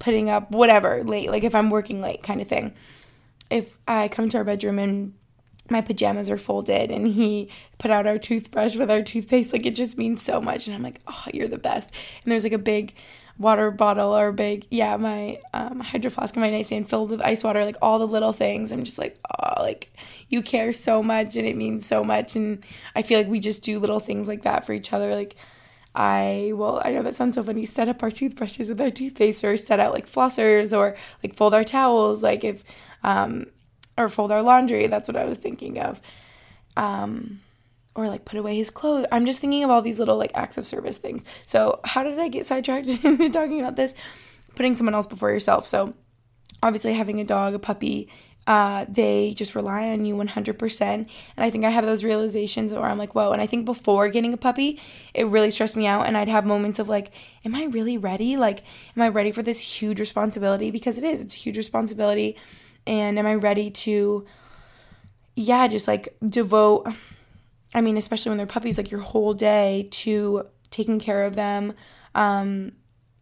[0.00, 2.74] putting up whatever late, like if I'm working late kind of thing.
[3.50, 5.14] If I come to our bedroom and
[5.70, 9.74] my pajamas are folded and he put out our toothbrush with our toothpaste, like it
[9.74, 10.66] just means so much.
[10.66, 11.90] And I'm like, oh, you're the best.
[12.22, 12.94] And there's like a big,
[13.38, 17.42] water bottle or big, yeah, my um, hydro flask in my nightstand filled with ice
[17.42, 18.70] water, like all the little things.
[18.70, 19.92] I'm just like, oh, like
[20.28, 22.36] you care so much and it means so much.
[22.36, 25.14] And I feel like we just do little things like that for each other.
[25.14, 25.36] Like,
[25.94, 29.44] I, well, I know that sounds so funny, set up our toothbrushes with our toothpaste
[29.44, 32.64] or set out like flossers or like fold our towels, like if,
[33.02, 33.46] um,
[33.96, 34.86] or fold our laundry.
[34.86, 36.00] That's what I was thinking of.
[36.76, 37.40] Um,
[37.94, 39.06] or like put away his clothes.
[39.12, 41.24] I'm just thinking of all these little like acts of service things.
[41.46, 43.94] So, how did I get sidetracked into talking about this?
[44.54, 45.66] Putting someone else before yourself.
[45.66, 45.94] So,
[46.62, 48.08] obviously, having a dog, a puppy,
[48.46, 50.80] uh, they just rely on you 100%.
[50.82, 53.32] And I think I have those realizations where I'm like, whoa.
[53.32, 54.80] And I think before getting a puppy,
[55.14, 56.06] it really stressed me out.
[56.06, 57.12] And I'd have moments of like,
[57.44, 58.36] am I really ready?
[58.36, 58.62] Like,
[58.96, 60.70] am I ready for this huge responsibility?
[60.70, 62.36] Because it is, it's a huge responsibility.
[62.86, 64.26] And am I ready to,
[65.36, 66.86] yeah, just like devote
[67.74, 71.74] I mean, especially when they're puppies, like your whole day to taking care of them,
[72.14, 72.72] um,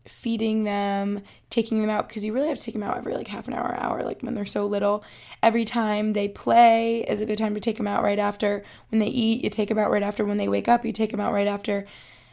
[0.07, 3.29] feeding them, taking them out because you really have to take them out every like
[3.29, 5.05] half an hour, hour, like when they're so little.
[5.43, 8.65] Every time they play is a good time to take them out right after.
[8.91, 10.25] When they eat, you take them out right after.
[10.25, 11.87] When they wake up, you take them out right after.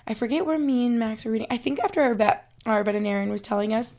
[0.08, 1.47] I forget where me and Max are reading.
[1.51, 3.95] I think after our vet, our veterinarian was telling us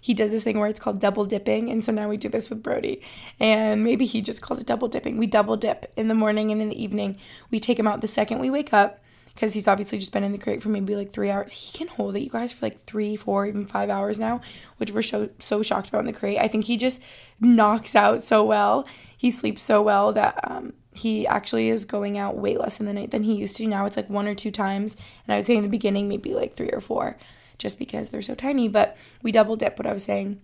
[0.00, 1.70] he does this thing where it's called double dipping.
[1.70, 3.02] And so now we do this with Brody.
[3.38, 5.18] And maybe he just calls it double dipping.
[5.18, 7.18] We double dip in the morning and in the evening.
[7.50, 9.00] We take him out the second we wake up
[9.34, 11.52] because he's obviously just been in the crate for maybe like three hours.
[11.52, 14.40] He can hold it, you guys, for like three, four, even five hours now,
[14.78, 16.38] which we're so so shocked about in the crate.
[16.38, 17.02] I think he just
[17.40, 18.86] knocks out so well.
[19.16, 22.92] He sleeps so well that um, he actually is going out way less in the
[22.92, 23.66] night than he used to.
[23.66, 26.34] Now it's like one or two times, and I would say in the beginning maybe
[26.34, 27.16] like three or four
[27.60, 28.68] just because they're so tiny.
[28.68, 30.40] But we double dip what I was saying.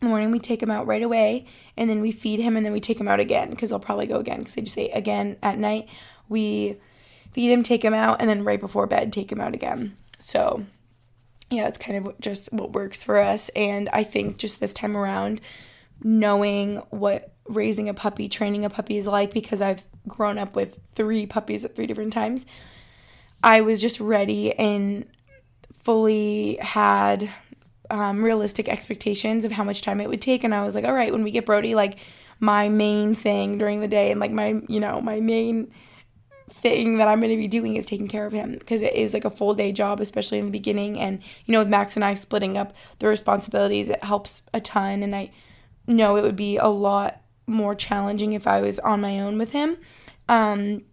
[0.00, 2.64] In the morning, we take him out right away, and then we feed him, and
[2.64, 4.90] then we take him out again because they'll probably go again because they just say
[4.90, 5.88] again at night.
[6.28, 6.76] We
[7.32, 9.96] feed him, take him out, and then right before bed, take him out again.
[10.18, 10.64] So,
[11.50, 13.48] yeah, that's kind of just what works for us.
[13.50, 15.40] And I think just this time around,
[16.02, 20.78] knowing what raising a puppy, training a puppy is like because I've grown up with
[20.94, 22.44] three puppies at three different times.
[23.42, 25.06] I was just ready and
[25.82, 27.30] fully had
[27.90, 30.44] um, realistic expectations of how much time it would take.
[30.44, 31.98] And I was like, all right, when we get Brody, like
[32.40, 35.70] my main thing during the day and like my, you know, my main
[36.50, 39.14] thing that I'm going to be doing is taking care of him because it is
[39.14, 40.98] like a full day job, especially in the beginning.
[40.98, 45.02] And, you know, with Max and I splitting up the responsibilities, it helps a ton.
[45.02, 45.30] And I
[45.86, 49.52] know it would be a lot more challenging if I was on my own with
[49.52, 49.76] him.
[50.28, 50.84] Um,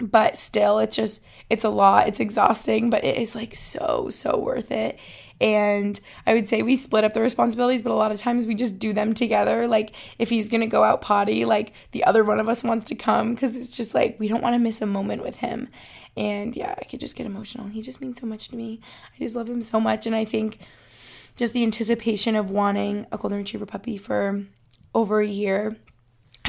[0.00, 2.08] but still it's just it's a lot.
[2.08, 4.98] It's exhausting but it is like so so worth it.
[5.40, 8.54] And i would say we split up the responsibilities but a lot of times we
[8.54, 9.66] just do them together.
[9.68, 12.94] Like if he's gonna go out potty like the other one of us wants to
[12.94, 15.68] come because it's just like we don't want to miss a moment with him.
[16.16, 17.68] And yeah i could just get emotional.
[17.68, 18.80] He just means so much to me.
[19.14, 20.06] I just love him so much.
[20.06, 20.58] And i think
[21.36, 24.44] just the anticipation of wanting a golden retriever puppy for
[24.92, 25.76] over a year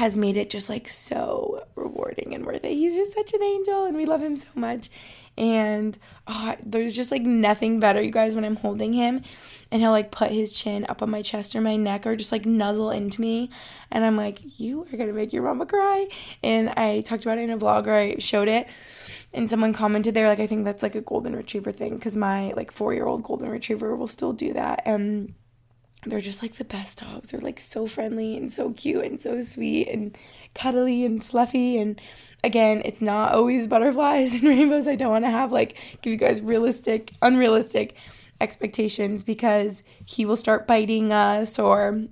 [0.00, 2.72] has made it just like so rewarding and worth it.
[2.72, 4.88] He's just such an angel and we love him so much.
[5.36, 9.20] And oh, there's just like nothing better, you guys, when I'm holding him
[9.70, 12.32] and he'll like put his chin up on my chest or my neck or just
[12.32, 13.50] like nuzzle into me.
[13.90, 16.08] And I'm like, you are gonna make your mama cry.
[16.42, 18.68] And I talked about it in a vlog or I showed it.
[19.34, 22.52] And someone commented there, like, I think that's like a golden retriever thing because my
[22.52, 24.80] like four year old golden retriever will still do that.
[24.86, 25.34] And
[26.06, 27.30] they're just like the best dogs.
[27.30, 30.16] They're like so friendly and so cute and so sweet and
[30.54, 31.78] cuddly and fluffy.
[31.78, 32.00] And
[32.42, 34.88] again, it's not always butterflies and rainbows.
[34.88, 37.96] I don't want to have like give you guys realistic, unrealistic
[38.40, 42.06] expectations because he will start biting us or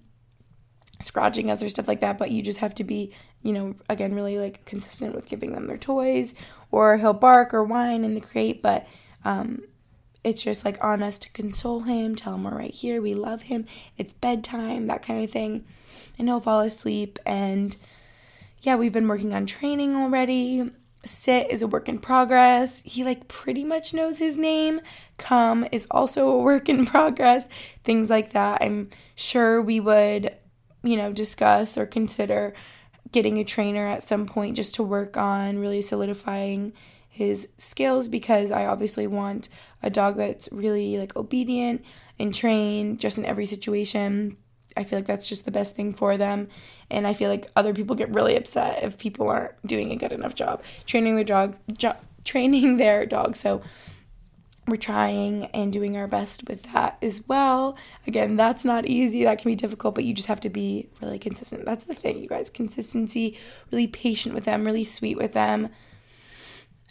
[1.00, 2.18] scratching us or stuff like that.
[2.18, 5.66] But you just have to be, you know, again, really like consistent with giving them
[5.66, 6.34] their toys
[6.70, 8.60] or he'll bark or whine in the crate.
[8.60, 8.86] But,
[9.24, 9.62] um,
[10.24, 13.42] it's just like on us to console him, tell him we're right here, we love
[13.42, 15.64] him, it's bedtime, that kind of thing.
[16.18, 17.18] And he'll fall asleep.
[17.24, 17.76] And
[18.60, 20.70] yeah, we've been working on training already.
[21.04, 22.82] Sit is a work in progress.
[22.84, 24.80] He like pretty much knows his name.
[25.16, 27.48] Come is also a work in progress.
[27.84, 28.62] Things like that.
[28.62, 30.34] I'm sure we would,
[30.82, 32.52] you know, discuss or consider
[33.12, 36.72] getting a trainer at some point just to work on really solidifying
[37.08, 39.48] his skills because I obviously want
[39.82, 41.84] a dog that's really like obedient
[42.18, 44.36] and trained just in every situation.
[44.76, 46.48] I feel like that's just the best thing for them.
[46.90, 50.12] And I feel like other people get really upset if people aren't doing a good
[50.12, 53.36] enough job training their dog, jo- training their dog.
[53.36, 53.62] So
[54.68, 57.76] we're trying and doing our best with that as well.
[58.06, 59.24] Again, that's not easy.
[59.24, 61.64] That can be difficult, but you just have to be really consistent.
[61.64, 62.50] That's the thing, you guys.
[62.50, 63.38] Consistency,
[63.70, 65.70] really patient with them, really sweet with them.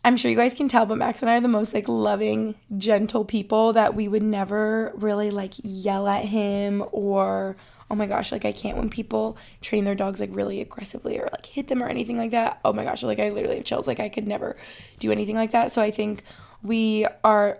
[0.08, 2.56] I'm sure you guys can tell, but Max and I are the most like loving,
[2.78, 7.58] gentle people that we would never really like yell at him or
[7.92, 11.24] oh my gosh, like I can't when people train their dogs like really aggressively or
[11.24, 12.62] like hit them or anything like that.
[12.64, 13.86] Oh my gosh, like I literally have chills.
[13.86, 14.56] Like I could never
[15.02, 15.74] do anything like that.
[15.74, 16.24] So I think
[16.64, 17.60] we are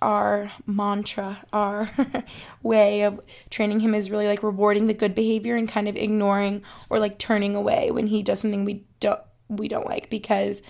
[0.00, 1.90] our mantra, our
[2.62, 6.62] way of training him is really like rewarding the good behavior and kind of ignoring
[6.90, 10.62] or like turning away when he does something we don't we don't like because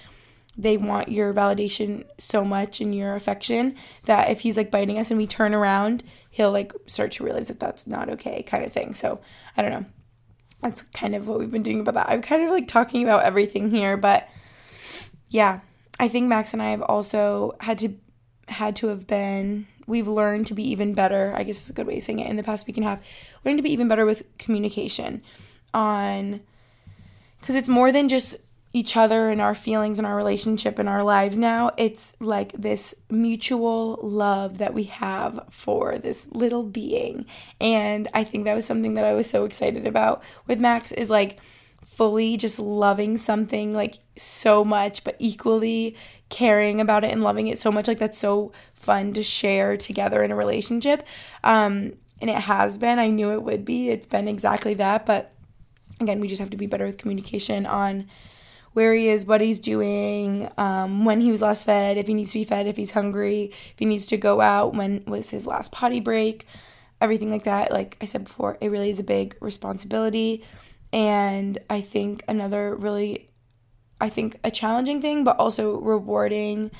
[0.59, 5.11] they want your validation so much and your affection that if he's like biting us
[5.11, 8.73] and we turn around, he'll like start to realize that that's not okay, kind of
[8.73, 8.93] thing.
[8.93, 9.21] So
[9.57, 9.87] I don't know.
[10.61, 12.09] That's kind of what we've been doing about that.
[12.09, 14.29] I'm kind of like talking about everything here, but
[15.31, 15.61] yeah,
[16.01, 17.95] I think Max and I have also had to
[18.49, 21.33] had to have been we've learned to be even better.
[21.37, 22.29] I guess is a good way of saying it.
[22.29, 23.01] In the past week and a half,
[23.45, 25.23] learned to be even better with communication
[25.73, 26.41] on
[27.39, 28.37] because it's more than just
[28.73, 31.71] each other and our feelings and our relationship and our lives now.
[31.77, 37.25] It's like this mutual love that we have for this little being.
[37.61, 41.09] And I think that was something that I was so excited about with Max is
[41.09, 41.39] like
[41.87, 45.97] fully just loving something like so much, but equally
[46.29, 47.89] caring about it and loving it so much.
[47.89, 51.07] Like that's so fun to share together in a relationship.
[51.43, 52.99] Um, and it has been.
[52.99, 53.89] I knew it would be.
[53.89, 55.07] It's been exactly that.
[55.07, 55.33] But
[56.01, 58.09] again, we just have to be better with communication on
[58.79, 62.31] where he is, what he's doing, um, when he was last fed, if he needs
[62.31, 65.49] to be fed, if he's hungry, if he needs to go out, when was his
[65.49, 66.47] last potty break,
[67.01, 67.73] everything like that.
[67.73, 70.45] Like I said before, it really is a big responsibility.
[70.93, 73.31] And I think another really,
[74.01, 76.71] I think a challenging thing, but also rewarding,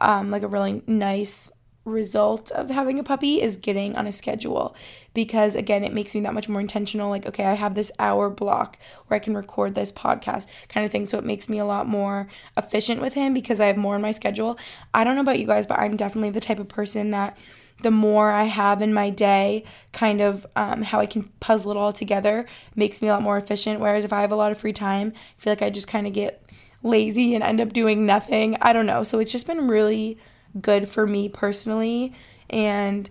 [0.00, 1.52] um, like a really nice
[1.84, 4.74] result of having a puppy is getting on a schedule
[5.14, 8.30] because again it makes me that much more intentional like okay I have this hour
[8.30, 11.64] block where I can record this podcast kind of thing so it makes me a
[11.64, 14.56] lot more efficient with him because I have more in my schedule
[14.94, 17.36] I don't know about you guys but I'm definitely the type of person that
[17.82, 21.76] the more I have in my day, kind of um, how I can puzzle it
[21.76, 23.80] all together makes me a lot more efficient.
[23.80, 26.06] Whereas if I have a lot of free time, I feel like I just kind
[26.06, 26.42] of get
[26.84, 28.56] lazy and end up doing nothing.
[28.60, 29.02] I don't know.
[29.02, 30.16] So it's just been really
[30.60, 32.14] good for me personally.
[32.50, 33.08] And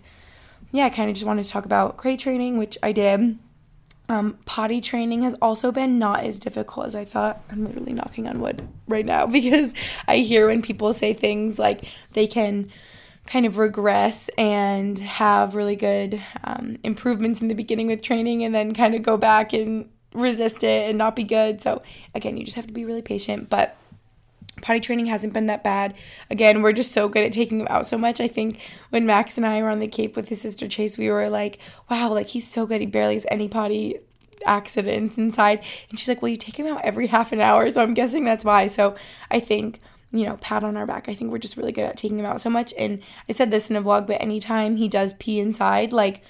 [0.70, 3.38] yeah, I kind of just wanted to talk about crate training, which I did.
[4.08, 7.42] Um, potty training has also been not as difficult as I thought.
[7.50, 9.74] I'm literally knocking on wood right now because
[10.06, 12.70] I hear when people say things like they can
[13.26, 18.54] kind of regress and have really good um, improvements in the beginning with training and
[18.54, 21.62] then kind of go back and resist it and not be good.
[21.62, 21.82] So,
[22.14, 23.48] again, you just have to be really patient.
[23.48, 23.76] But
[24.62, 25.94] potty training hasn't been that bad.
[26.30, 28.20] Again, we're just so good at taking him out so much.
[28.20, 28.58] I think
[28.88, 31.58] when Max and I were on the Cape with his sister Chase, we were like,
[31.90, 32.80] wow, like he's so good.
[32.80, 33.98] He barely has any potty
[34.46, 35.62] accidents inside.
[35.90, 37.68] And she's like, well, you take him out every half an hour.
[37.70, 38.68] So I'm guessing that's why.
[38.68, 38.96] So
[39.30, 39.80] I think,
[40.12, 41.08] you know, pat on our back.
[41.08, 42.72] I think we're just really good at taking him out so much.
[42.78, 46.22] And I said this in a vlog, but anytime he does pee inside, like,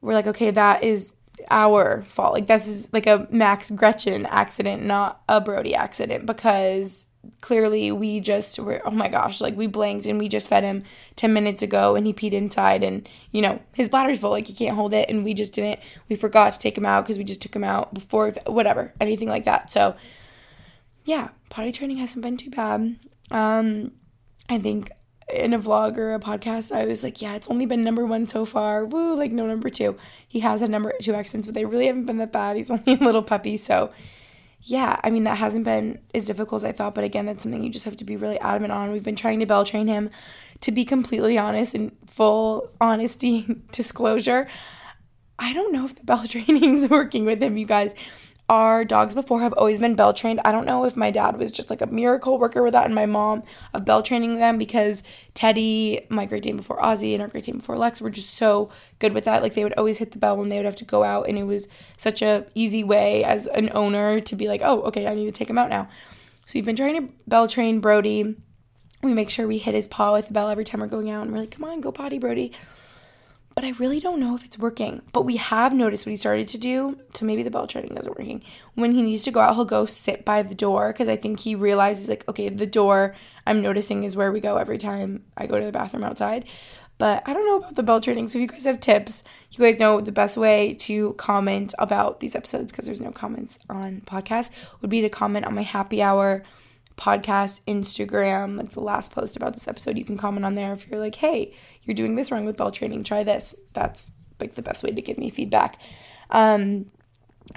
[0.00, 1.16] we're like, okay, that is
[1.50, 2.34] our fault.
[2.34, 7.06] Like, this is like a Max Gretchen accident, not a Brody accident, because
[7.40, 10.82] clearly we just were oh my gosh like we blanked and we just fed him
[11.16, 14.52] 10 minutes ago and he peed inside and you know his bladder's full like he
[14.52, 17.24] can't hold it and we just didn't we forgot to take him out because we
[17.24, 19.70] just took him out before whatever anything like that.
[19.70, 19.96] So
[21.04, 22.96] yeah potty training hasn't been too bad.
[23.30, 23.92] Um
[24.48, 24.90] i think
[25.32, 28.26] in a vlog or a podcast i was like yeah it's only been number one
[28.26, 28.84] so far.
[28.84, 29.96] Woo like no number two.
[30.26, 32.56] He has a number two accidents but they really haven't been that bad.
[32.56, 33.92] He's only a little puppy so
[34.66, 37.62] yeah, I mean, that hasn't been as difficult as I thought, but again, that's something
[37.62, 38.92] you just have to be really adamant on.
[38.92, 40.10] We've been trying to bell train him.
[40.62, 44.48] To be completely honest and full honesty disclosure,
[45.38, 47.94] I don't know if the bell training is working with him, you guys
[48.48, 50.40] our dogs before have always been bell trained.
[50.44, 52.94] I don't know if my dad was just like a miracle worker with that and
[52.94, 53.42] my mom
[53.72, 57.56] of bell training them because Teddy, my Great Dane before Ozzy, and our Great Dane
[57.56, 59.42] before Lex were just so good with that.
[59.42, 61.38] Like they would always hit the bell when they would have to go out and
[61.38, 65.14] it was such a easy way as an owner to be like, oh, okay, I
[65.14, 65.88] need to take him out now.
[66.46, 68.36] So we've been trying to bell train Brody.
[69.02, 71.22] We make sure we hit his paw with the bell every time we're going out
[71.22, 72.52] and we're like, come on, go potty, Brody
[73.54, 75.02] but I really don't know if it's working.
[75.12, 76.98] But we have noticed what he started to do.
[77.14, 78.42] So maybe the bell training isn't working.
[78.74, 81.40] When he needs to go out, he'll go sit by the door because I think
[81.40, 83.14] he realizes, like, okay, the door
[83.46, 86.46] I'm noticing is where we go every time I go to the bathroom outside.
[86.96, 88.28] But I don't know about the bell training.
[88.28, 92.20] So if you guys have tips, you guys know the best way to comment about
[92.20, 94.50] these episodes because there's no comments on podcast
[94.80, 96.44] would be to comment on my happy hour
[96.96, 99.98] podcast, Instagram, like the last post about this episode.
[99.98, 102.70] You can comment on there if you're like, hey, you're doing this wrong with bell
[102.70, 103.54] training, try this.
[103.72, 105.80] That's like the best way to give me feedback.
[106.30, 106.86] Um,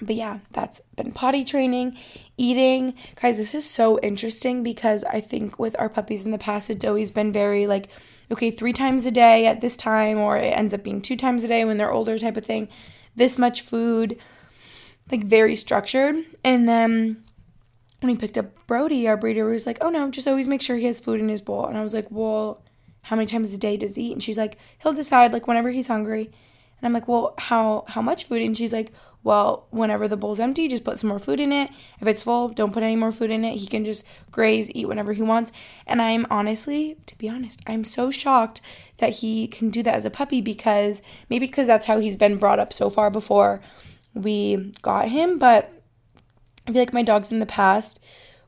[0.01, 1.97] but yeah, that's been potty training,
[2.37, 2.93] eating.
[3.21, 6.85] Guys, this is so interesting because I think with our puppies in the past, it's
[6.85, 7.87] always been very like,
[8.31, 11.43] okay, three times a day at this time, or it ends up being two times
[11.43, 12.67] a day when they're older, type of thing.
[13.15, 14.17] This much food,
[15.09, 16.17] like very structured.
[16.43, 17.23] And then
[17.99, 20.77] when we picked up Brody, our breeder was like, oh no, just always make sure
[20.77, 21.65] he has food in his bowl.
[21.65, 22.61] And I was like, well,
[23.01, 24.13] how many times a day does he eat?
[24.13, 26.25] And she's like, he'll decide like whenever he's hungry.
[26.79, 28.41] And I'm like, well, how how much food?
[28.43, 28.91] And she's like,
[29.23, 31.71] well, whenever the bowl's empty, just put some more food in it.
[31.99, 33.57] If it's full, don't put any more food in it.
[33.57, 35.51] He can just graze, eat whenever he wants.
[35.87, 38.61] And I'm honestly, to be honest, I'm so shocked
[38.99, 42.37] that he can do that as a puppy because maybe because that's how he's been
[42.37, 43.59] brought up so far before
[44.13, 45.76] we got him, but
[46.67, 47.99] I feel like my dogs in the past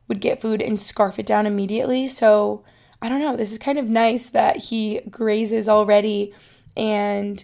[0.06, 2.06] would get food and scarf it down immediately.
[2.06, 2.64] So
[3.00, 3.36] I don't know.
[3.36, 6.34] This is kind of nice that he grazes already.
[6.76, 7.42] And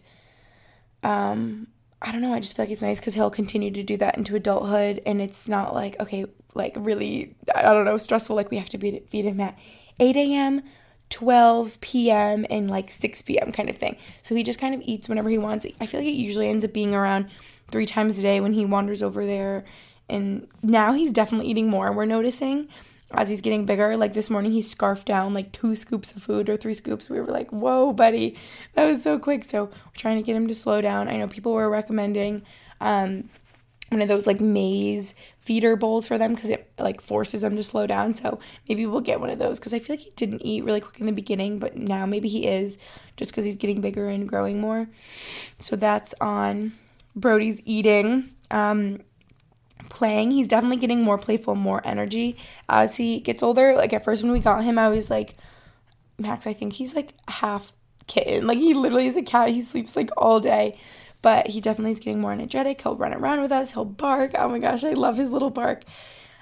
[1.02, 1.68] um,
[2.02, 2.34] I don't know.
[2.34, 5.00] I just feel like it's nice because he'll continue to do that into adulthood.
[5.06, 8.36] And it's not like, okay, like really, I don't know, stressful.
[8.36, 9.58] Like we have to feed, him at
[9.98, 10.62] 8 a.m.,
[11.08, 13.52] 12 p.m., and like 6 p.m.
[13.52, 13.96] kind of thing.
[14.22, 15.64] So he just kind of eats whenever he wants.
[15.80, 17.30] I feel like it usually ends up being around
[17.70, 19.64] three times a day when he wanders over there
[20.08, 21.92] and now he's definitely eating more.
[21.92, 22.68] We're noticing
[23.12, 23.96] as he's getting bigger.
[23.96, 27.08] Like this morning, he scarfed down like two scoops of food or three scoops.
[27.08, 28.36] We were like, whoa, buddy,
[28.74, 29.44] that was so quick.
[29.44, 31.08] So we're trying to get him to slow down.
[31.08, 32.42] I know people were recommending
[32.80, 33.28] um,
[33.90, 37.62] one of those like maze feeder bowls for them because it like forces them to
[37.62, 38.12] slow down.
[38.12, 40.80] So maybe we'll get one of those because I feel like he didn't eat really
[40.80, 42.78] quick in the beginning, but now maybe he is
[43.16, 44.88] just because he's getting bigger and growing more.
[45.60, 46.72] So that's on
[47.14, 48.30] Brody's eating.
[48.50, 49.02] Um,
[49.96, 50.30] playing.
[50.30, 52.36] He's definitely getting more playful, more energy
[52.68, 53.74] as he gets older.
[53.74, 55.36] Like at first when we got him, I was like,
[56.18, 57.72] Max, I think he's like half
[58.06, 58.46] kitten.
[58.46, 59.48] Like he literally is a cat.
[59.48, 60.78] He sleeps like all day.
[61.22, 62.82] But he definitely is getting more energetic.
[62.82, 63.72] He'll run around with us.
[63.72, 64.32] He'll bark.
[64.36, 65.84] Oh my gosh, I love his little bark.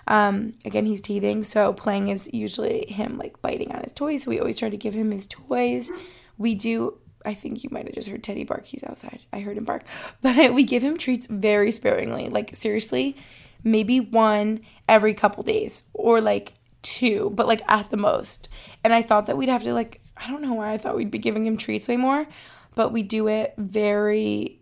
[0.09, 4.25] Um, again, he's teething, so playing is usually him like biting on his toys.
[4.25, 5.91] So we always try to give him his toys.
[6.37, 8.67] We do I think you might have just heard Teddy bark.
[8.67, 9.21] He's outside.
[9.33, 9.85] I heard him bark.
[10.23, 12.29] But we give him treats very sparingly.
[12.29, 13.17] Like, seriously,
[13.65, 18.49] maybe one every couple days or like two, but like at the most.
[18.85, 21.11] And I thought that we'd have to, like, I don't know why I thought we'd
[21.11, 22.27] be giving him treats way more,
[22.75, 24.61] but we do it very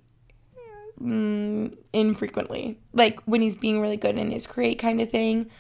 [1.01, 2.79] mm, infrequently.
[2.93, 5.51] Like, when he's being really good in his crate kind of thing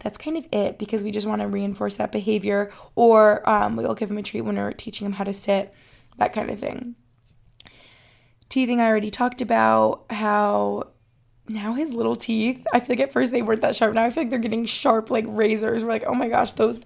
[0.00, 3.94] that's kind of it because we just want to reinforce that behavior or um, we'll
[3.94, 5.74] give him a treat when we're teaching him how to sit
[6.18, 6.94] that kind of thing.
[8.48, 10.84] Teething, I already talked about how
[11.48, 13.94] now his little teeth, I feel like at first they weren't that sharp.
[13.94, 15.82] Now I feel like they're getting sharp like razors.
[15.82, 16.80] We're like, oh my gosh, those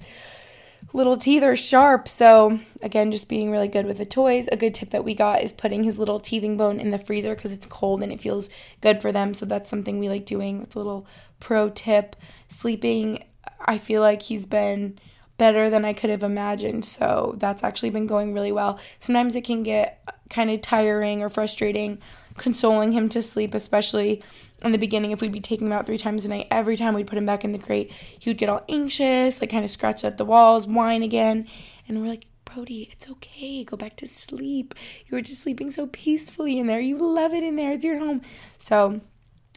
[0.93, 2.09] little teeth are sharp.
[2.09, 4.49] So, again, just being really good with the toys.
[4.51, 7.35] A good tip that we got is putting his little teething bone in the freezer
[7.35, 8.51] because it's cold and it feels
[8.81, 9.35] good for them.
[9.35, 10.61] So, that's something we like doing.
[10.61, 11.07] That's a little
[11.41, 12.17] pro tip.
[12.49, 13.25] Sleeping,
[13.61, 14.99] I feel like he's been
[15.39, 16.85] better than I could have imagined.
[16.85, 18.79] So, that's actually been going really well.
[18.99, 21.99] Sometimes it can get kind of tiring or frustrating
[22.37, 24.23] consoling him to sleep, especially
[24.63, 26.95] in the beginning if we'd be taking him out three times a night every time
[26.95, 29.71] we'd put him back in the crate he would get all anxious like kind of
[29.71, 31.47] scratch at the walls whine again.
[31.89, 33.65] And we're like brody it's okay.
[33.65, 34.75] Go back to sleep.
[35.07, 36.81] You were just sleeping so peacefully in there.
[36.81, 37.73] You love it in there.
[37.73, 38.23] It's your home.
[38.59, 39.01] So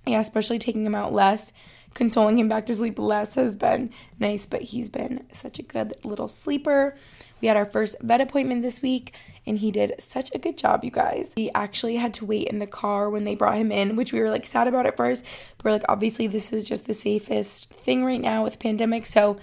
[0.08, 1.52] yeah especially taking him out less
[1.94, 3.90] consoling him back to sleep less has been
[4.20, 6.96] nice but he's been such a good little sleeper
[7.46, 9.14] we had our first vet appointment this week
[9.46, 11.32] and he did such a good job, you guys.
[11.36, 14.20] He actually had to wait in the car when they brought him in, which we
[14.20, 15.24] were like sad about at first,
[15.58, 19.06] but we're like, obviously, this is just the safest thing right now with pandemic.
[19.06, 19.38] So,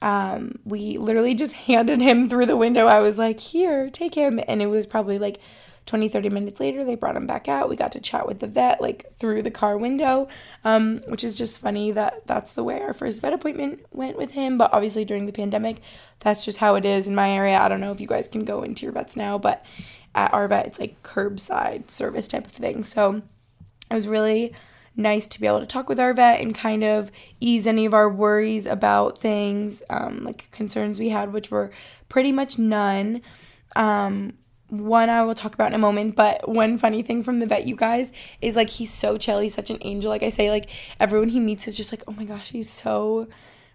[0.00, 2.86] um, we literally just handed him through the window.
[2.86, 4.40] I was like, here, take him.
[4.48, 5.38] And it was probably like
[5.86, 7.68] 20, 30 minutes later, they brought him back out.
[7.68, 10.26] We got to chat with the vet, like through the car window,
[10.64, 14.32] um, which is just funny that that's the way our first vet appointment went with
[14.32, 14.58] him.
[14.58, 15.76] But obviously, during the pandemic,
[16.20, 17.58] that's just how it is in my area.
[17.58, 19.64] I don't know if you guys can go into your vets now, but
[20.14, 22.82] at our vet, it's like curbside service type of thing.
[22.82, 23.22] So
[23.88, 24.54] it was really
[24.96, 27.94] nice to be able to talk with our vet and kind of ease any of
[27.94, 31.70] our worries about things, um, like concerns we had, which were
[32.08, 33.20] pretty much none.
[33.76, 34.32] Um,
[34.68, 37.66] one I will talk about in a moment, but one funny thing from the vet,
[37.66, 39.38] you guys, is like he's so chill.
[39.40, 40.10] He's such an angel.
[40.10, 43.28] Like I say, like everyone he meets is just like, oh my gosh, he's so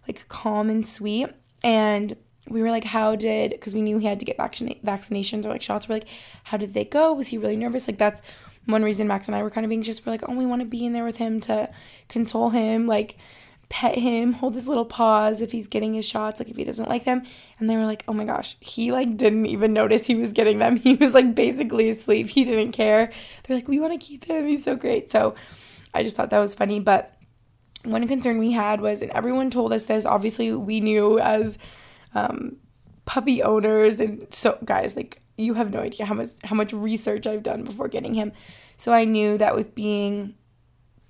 [0.08, 1.30] like calm and sweet.
[1.64, 2.16] And
[2.48, 5.50] we were like, how did, because we knew he had to get vaccina- vaccinations or
[5.50, 5.88] like shots.
[5.88, 6.08] We're like,
[6.44, 7.14] how did they go?
[7.14, 7.88] Was he really nervous?
[7.88, 8.22] Like that's
[8.66, 10.06] one reason Max and I were kind of anxious.
[10.06, 11.70] We're like, oh, we want to be in there with him to
[12.10, 12.88] console him.
[12.88, 13.18] Like,
[13.72, 16.90] pet him, hold his little paws if he's getting his shots, like if he doesn't
[16.90, 17.24] like them.
[17.58, 20.60] And they were like, oh my gosh, he like didn't even notice he was getting
[20.60, 20.76] them.
[20.82, 22.28] He was like basically asleep.
[22.28, 23.14] He didn't care.
[23.44, 24.46] They're like, we want to keep him.
[24.46, 25.10] He's so great.
[25.10, 25.36] So
[25.94, 26.82] I just thought that was funny.
[26.82, 27.18] But
[27.86, 31.58] one concern we had was, and everyone told us this, obviously we knew as
[32.14, 32.58] um,
[33.06, 37.26] puppy owners and so guys, like you have no idea how much how much research
[37.26, 38.34] I've done before getting him.
[38.76, 40.36] So I knew that with being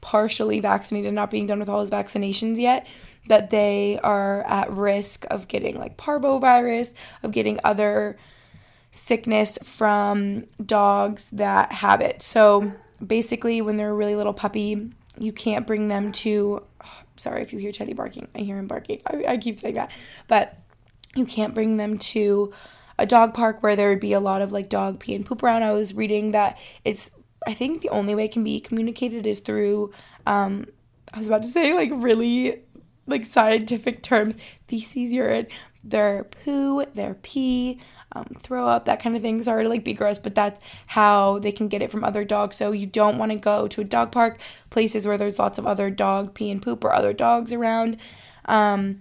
[0.02, 2.88] partially vaccinated, not being done with all his vaccinations yet,
[3.28, 6.94] that they are at risk of getting like parvovirus,
[7.24, 8.18] of getting other
[8.92, 12.22] sickness from dogs that have it.
[12.22, 12.74] So
[13.06, 16.66] basically, when they're a really little puppy, you can't bring them to.
[17.16, 18.28] sorry if you hear Teddy barking.
[18.36, 19.02] I hear him barking.
[19.06, 19.92] I, I keep saying that.
[20.28, 20.58] But
[21.16, 22.54] you can't bring them to
[22.98, 25.44] a dog park where there would be a lot of like dog pee and poop
[25.44, 25.64] around.
[25.64, 27.12] I was reading that it's
[27.48, 29.92] I think the only way it can be communicated is through
[30.26, 30.66] um
[31.14, 32.62] I was about to say like really
[33.08, 34.38] like scientific terms.
[34.68, 35.48] Feces urine
[35.84, 37.80] their poo their pee
[38.14, 39.42] um, throw up that kind of thing.
[39.42, 42.56] Sorry to like be gross but that's how they can get it from other dogs.
[42.56, 44.40] So you don't want to go to a dog park
[44.70, 47.98] places where there's lots of other dog pee and poop or other dogs around.
[48.46, 49.00] Um,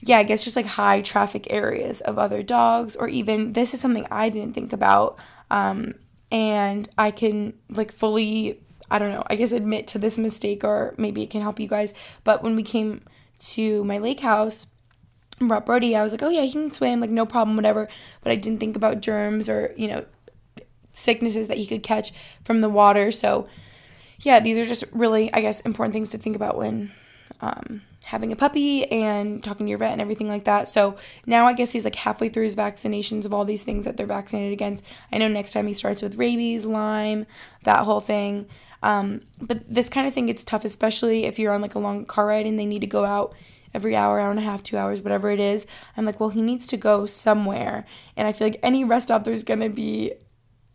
[0.00, 3.80] yeah i guess just like high traffic areas of other dogs or even this is
[3.80, 5.18] something i didn't think about
[5.50, 5.94] um,
[6.30, 8.60] and I can like fully
[8.90, 11.66] I don't know, I guess admit to this mistake or maybe it can help you
[11.68, 11.92] guys.
[12.24, 13.02] But when we came
[13.38, 14.68] to my lake house
[15.40, 17.88] and brought Brody, I was like, oh yeah, he can swim, like no problem, whatever.
[18.22, 20.04] But I didn't think about germs or, you know,
[20.92, 22.12] sicknesses that he could catch
[22.44, 23.10] from the water.
[23.10, 23.48] So
[24.20, 26.92] yeah, these are just really, I guess, important things to think about when
[27.40, 30.68] um, having a puppy and talking to your vet and everything like that.
[30.68, 30.96] So
[31.26, 34.06] now I guess he's like halfway through his vaccinations of all these things that they're
[34.06, 34.84] vaccinated against.
[35.10, 37.26] I know next time he starts with rabies, Lyme,
[37.64, 38.46] that whole thing.
[38.80, 42.04] Um, but this kind of thing gets tough, especially if you're on like a long
[42.04, 43.34] car ride and they need to go out
[43.74, 45.66] every hour, hour and a half, two hours, whatever it is.
[45.96, 47.86] I'm like, well, he needs to go somewhere.
[48.16, 50.12] And I feel like any rest stop, there's going to be,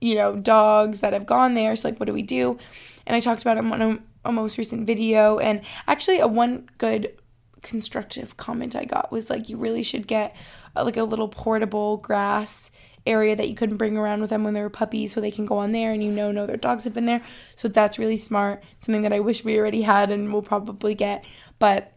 [0.02, 1.78] you know, dogs that have gone there.
[1.78, 2.60] So, like, what do we do?
[3.08, 5.40] And I talked about it on a, a most recent video.
[5.40, 7.18] And actually, a one good
[7.62, 10.36] constructive comment I got was like, you really should get
[10.76, 12.72] uh, like a little portable grass
[13.06, 15.46] area that you couldn't bring around with them when they were puppies so they can
[15.46, 17.24] go on there and you know no their dogs have been there
[17.56, 21.26] so that's really smart something that i wish we already had and we'll probably get
[21.58, 21.94] but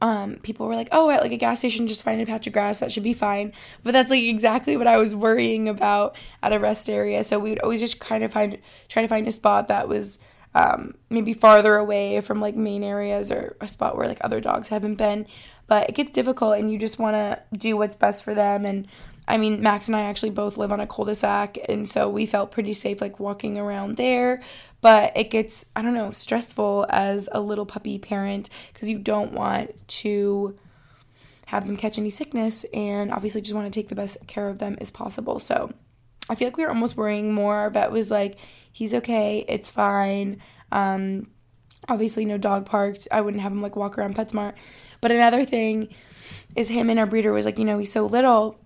[0.00, 2.52] um, people were like, oh, at like a gas station, just find a patch of
[2.52, 3.52] grass, that should be fine.
[3.82, 7.24] But that's like exactly what I was worrying about at a rest area.
[7.24, 8.58] So we would always just kind of find,
[8.88, 10.18] try to find a spot that was
[10.54, 14.68] um, maybe farther away from like main areas or a spot where like other dogs
[14.68, 15.26] haven't been.
[15.66, 18.64] But it gets difficult and you just want to do what's best for them.
[18.64, 18.88] And
[19.28, 22.50] I mean, Max and I actually both live on a cul-de-sac, and so we felt
[22.50, 24.42] pretty safe like walking around there.
[24.80, 29.32] But it gets, I don't know, stressful as a little puppy parent because you don't
[29.32, 30.58] want to
[31.46, 34.58] have them catch any sickness and obviously just want to take the best care of
[34.58, 35.38] them as possible.
[35.38, 35.72] So
[36.30, 37.68] I feel like we were almost worrying more.
[37.70, 38.36] Vet was like,
[38.72, 40.40] he's okay, it's fine.
[40.70, 41.28] Um,
[41.88, 43.08] obviously, no dog parks.
[43.10, 44.54] I wouldn't have him like walk around PetSmart.
[45.00, 45.88] But another thing
[46.54, 48.58] is him and our breeder was like, you know, he's so little.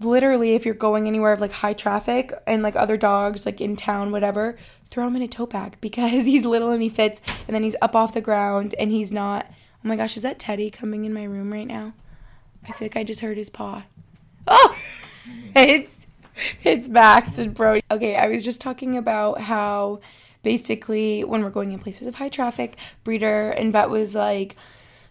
[0.00, 3.74] Literally, if you're going anywhere of like high traffic and like other dogs like in
[3.74, 7.54] town, whatever, throw him in a tote bag because he's little and he fits, and
[7.54, 9.46] then he's up off the ground and he's not.
[9.50, 11.94] Oh my gosh, is that Teddy coming in my room right now?
[12.68, 13.84] I feel like I just heard his paw.
[14.46, 14.76] Oh,
[15.54, 15.97] it's
[16.62, 17.82] it's Max and Brody.
[17.90, 20.00] Okay, I was just talking about how
[20.42, 24.56] basically when we're going in places of high traffic, breeder and vet was like,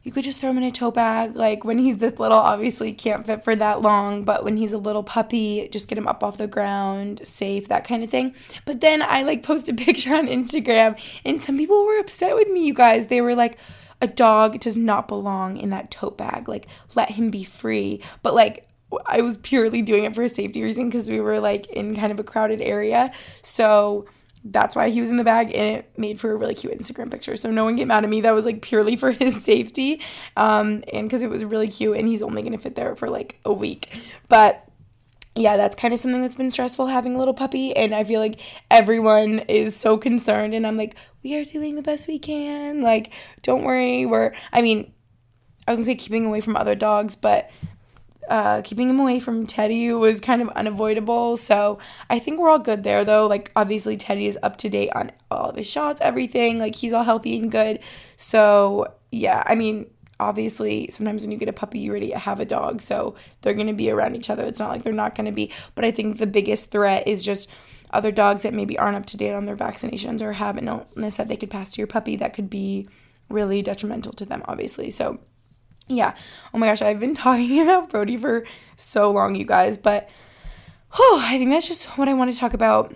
[0.04, 1.36] you could just throw him in a tote bag.
[1.36, 4.78] Like when he's this little, obviously can't fit for that long, but when he's a
[4.78, 8.34] little puppy, just get him up off the ground, safe, that kind of thing.
[8.66, 12.48] But then I like post a picture on Instagram and some people were upset with
[12.50, 13.08] me, you guys.
[13.08, 13.58] They were like,
[14.02, 16.48] a dog does not belong in that tote bag.
[16.48, 18.02] Like, let him be free.
[18.22, 18.67] But, like,
[19.06, 22.12] I was purely doing it for a safety reason because we were like in kind
[22.12, 23.12] of a crowded area.
[23.42, 24.08] So
[24.52, 27.12] that's why he was in the bag and it made for a really cute Instagram
[27.12, 27.36] picture.
[27.36, 28.22] So no one get mad at me.
[28.22, 30.02] That was like purely for his safety.
[30.36, 33.40] Um, and because it was really cute and he's only gonna fit there for like
[33.46, 33.90] a week.
[34.30, 34.64] But
[35.36, 37.76] yeah, that's kind of something that's been stressful having a little puppy.
[37.76, 38.40] And I feel like
[38.72, 40.54] everyone is so concerned.
[40.54, 42.82] And I'm like, we are doing the best we can.
[42.82, 43.14] Like,
[43.44, 44.06] don't worry.
[44.06, 44.92] We're, I mean,
[45.68, 47.52] I was gonna say keeping away from other dogs, but
[48.30, 51.38] uh, keeping him away from Teddy was kind of unavoidable.
[51.38, 53.28] So I think we're all good there, though.
[53.28, 56.60] Like, obviously, Teddy is up to date on all of his shots, everything.
[56.60, 57.80] Like, he's all healthy and good.
[58.18, 62.46] So, yeah, I mean, obviously sometimes when you get a puppy you already have a
[62.46, 65.26] dog so they're going to be around each other it's not like they're not going
[65.26, 67.50] to be but i think the biggest threat is just
[67.92, 71.18] other dogs that maybe aren't up to date on their vaccinations or have an illness
[71.18, 72.88] that they could pass to your puppy that could be
[73.30, 75.20] really detrimental to them obviously so
[75.88, 76.14] yeah
[76.54, 80.10] oh my gosh i've been talking about brody for so long you guys but
[80.96, 82.94] whew, i think that's just what i want to talk about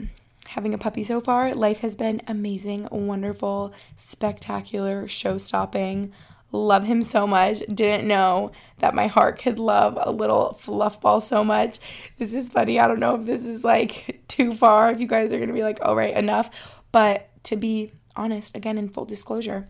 [0.48, 6.12] having a puppy so far life has been amazing wonderful spectacular show stopping
[6.52, 7.60] love him so much.
[7.60, 11.80] Didn't know that my heart could love a little fluff ball so much.
[12.18, 12.80] This is funny.
[12.80, 15.54] I don't know if this is like too far, if you guys are going to
[15.54, 16.50] be like, all right, enough.
[16.92, 19.70] But to be honest, again, in full disclosure,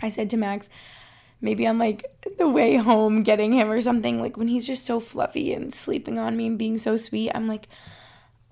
[0.00, 0.68] I said to Max,
[1.40, 2.04] maybe on like
[2.38, 6.18] the way home getting him or something, like when he's just so fluffy and sleeping
[6.18, 7.68] on me and being so sweet, I'm like,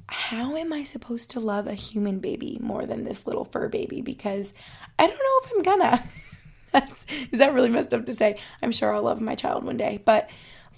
[0.07, 4.01] how am I supposed to love a human baby more than this little fur baby?
[4.01, 4.53] Because
[4.99, 6.05] I don't know if I'm gonna.
[6.73, 8.39] That's is that really messed up to say?
[8.63, 10.29] I'm sure I'll love my child one day, but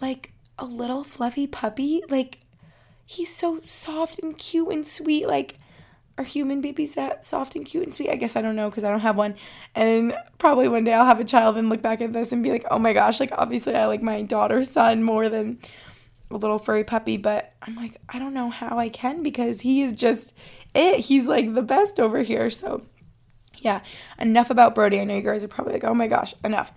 [0.00, 2.40] like a little fluffy puppy, like
[3.04, 5.26] he's so soft and cute and sweet.
[5.26, 5.59] Like
[6.18, 8.10] are human babies that soft and cute and sweet?
[8.10, 9.34] I guess I don't know because I don't have one.
[9.74, 12.50] And probably one day I'll have a child and look back at this and be
[12.50, 15.58] like, oh my gosh, like obviously I like my daughter's son more than
[16.30, 19.82] a little furry puppy, but I'm like, I don't know how I can because he
[19.82, 20.34] is just
[20.74, 21.00] it.
[21.00, 22.50] He's like the best over here.
[22.50, 22.82] So
[23.58, 23.80] yeah,
[24.18, 25.00] enough about Brody.
[25.00, 26.72] I know you guys are probably like, oh my gosh, enough.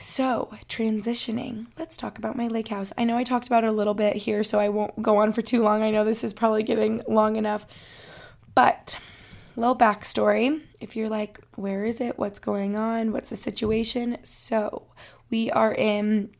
[0.00, 2.92] So, transitioning, let's talk about my lake house.
[2.96, 5.32] I know I talked about it a little bit here, so I won't go on
[5.32, 5.82] for too long.
[5.82, 7.66] I know this is probably getting long enough,
[8.58, 8.98] but
[9.54, 10.60] little backstory.
[10.80, 12.18] If you're like, where is it?
[12.18, 13.12] What's going on?
[13.12, 14.18] What's the situation?
[14.24, 14.88] So,
[15.30, 16.30] we are in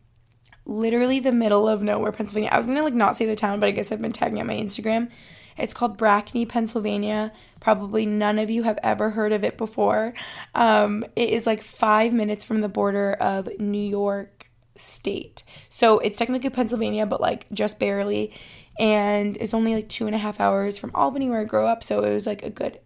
[0.66, 2.50] literally the middle of nowhere, Pennsylvania.
[2.52, 4.48] I was gonna like not say the town, but I guess I've been tagging on
[4.48, 5.12] my Instagram.
[5.56, 7.32] It's called Brackney, Pennsylvania.
[7.60, 10.12] Probably none of you have ever heard of it before.
[10.56, 15.44] Um, it is like five minutes from the border of New York State.
[15.68, 18.32] So it's technically Pennsylvania, but like just barely.
[18.78, 21.82] And it's only like two and a half hours from Albany, where I grew up.
[21.82, 22.78] So it was like a good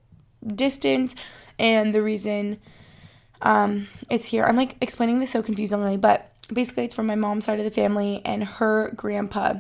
[0.47, 1.15] distance.
[1.59, 2.59] And the reason
[3.43, 7.45] um, it's here, I'm like explaining this so confusingly, but basically it's from my mom's
[7.45, 9.55] side of the family, and her grandpa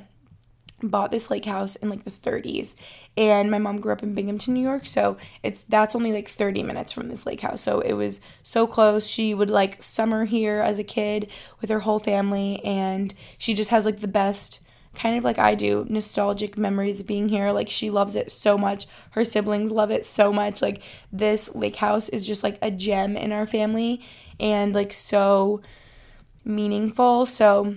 [0.82, 2.74] bought this lake house in like the 30s
[3.16, 6.64] and my mom grew up in binghamton new york so it's that's only like 30
[6.64, 10.60] minutes from this lake house so it was so close she would like summer here
[10.60, 11.30] as a kid
[11.60, 14.60] with her whole family and she just has like the best
[14.94, 17.50] kind of like i do nostalgic memories being here.
[17.52, 18.86] Like she loves it so much.
[19.10, 20.62] Her siblings love it so much.
[20.62, 20.82] Like
[21.12, 24.00] this lake house is just like a gem in our family
[24.40, 25.60] and like so
[26.44, 27.26] meaningful.
[27.26, 27.76] So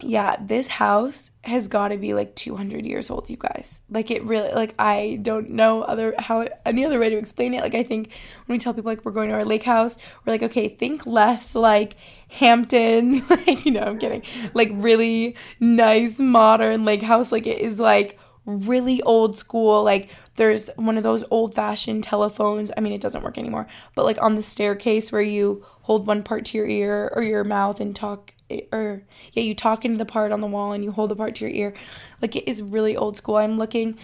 [0.00, 3.80] yeah, this house has got to be like 200 years old, you guys.
[3.90, 7.62] Like it really like I don't know other how any other way to explain it.
[7.62, 8.10] Like I think
[8.46, 11.06] when we tell people like we're going to our lake house, we're like okay, think
[11.06, 11.96] less like
[12.28, 14.22] Hamptons, like you know, I'm kidding.
[14.54, 20.70] Like really nice modern lake house like it is like really old school like there's
[20.76, 22.70] one of those old fashioned telephones.
[22.76, 26.22] I mean, it doesn't work anymore, but like on the staircase where you hold one
[26.22, 28.34] part to your ear or your mouth and talk
[28.72, 31.34] or yeah, you talk into the part on the wall and you hold the part
[31.36, 31.74] to your ear.
[32.22, 33.36] Like it is really old school.
[33.36, 33.98] I'm looking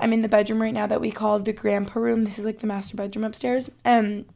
[0.00, 2.24] I'm in the bedroom right now that we call the grandpa room.
[2.24, 3.70] This is like the master bedroom upstairs.
[3.84, 4.26] And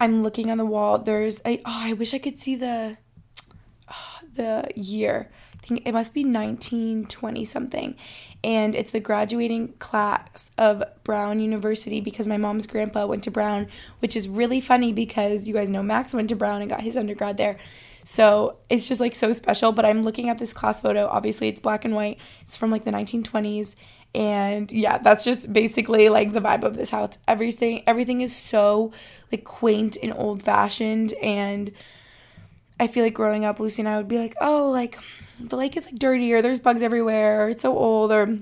[0.00, 0.98] I'm looking on the wall.
[0.98, 2.96] There's a oh, I wish I could see the
[3.90, 5.30] oh, the year.
[5.54, 7.96] I think it must be 1920 something.
[8.44, 13.66] And it's the graduating class of Brown University because my mom's grandpa went to Brown,
[13.98, 16.96] which is really funny because you guys know Max went to Brown and got his
[16.96, 17.58] undergrad there.
[18.10, 19.70] So it's just like so special.
[19.70, 21.08] But I'm looking at this class photo.
[21.08, 22.18] Obviously, it's black and white.
[22.40, 23.76] It's from like the 1920s.
[24.14, 27.18] And yeah, that's just basically like the vibe of this house.
[27.28, 28.92] Everything everything is so
[29.30, 31.70] like quaint and old fashioned and
[32.80, 34.98] I feel like growing up Lucy and I would be like, "Oh, like
[35.38, 38.38] the lake is like dirty or there's bugs everywhere or it's so old or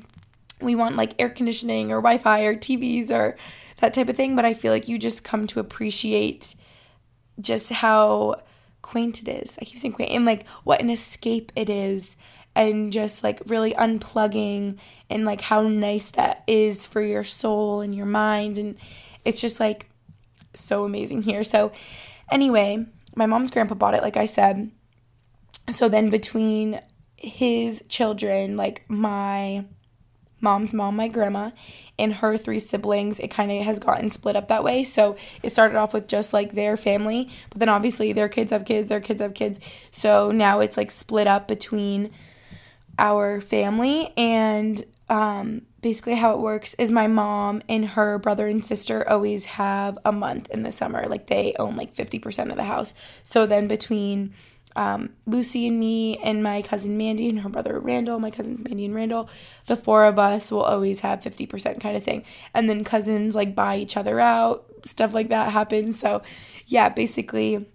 [0.60, 3.36] we want like air conditioning or Wi-Fi or TVs or
[3.78, 6.54] that type of thing." But I feel like you just come to appreciate
[7.40, 8.42] just how
[8.87, 9.59] quaint it is.
[9.61, 12.16] I keep saying quaint and like what an escape it is
[12.55, 14.78] and just like really unplugging
[15.11, 18.76] and like how nice that is for your soul and your mind and
[19.24, 19.91] it's just like
[20.55, 21.43] so amazing here.
[21.43, 21.72] So
[22.30, 24.70] anyway, my mom's grandpa bought it like I said.
[25.72, 26.80] So then between
[27.16, 29.64] his children, like my
[30.47, 31.51] mom's mom, my grandma,
[31.99, 34.84] and her three siblings, it kind of has gotten split up that way.
[34.84, 38.64] So it started off with just like their family, but then obviously their kids have
[38.64, 39.59] kids, their kids have kids.
[39.90, 42.12] So now it's like split up between
[42.97, 48.64] our family and um, basically how it works is my mom and her brother and
[48.64, 52.64] sister always have a month in the summer like they own like 50% of the
[52.64, 52.92] house
[53.22, 54.34] so then between
[54.77, 58.85] um, Lucy and me and my cousin Mandy and her brother Randall, my cousins Mandy
[58.85, 59.29] and Randall,
[59.66, 62.24] the four of us will always have 50% kind of thing.
[62.55, 65.99] And then cousins like buy each other out, stuff like that happens.
[65.99, 66.22] So,
[66.66, 67.66] yeah, basically,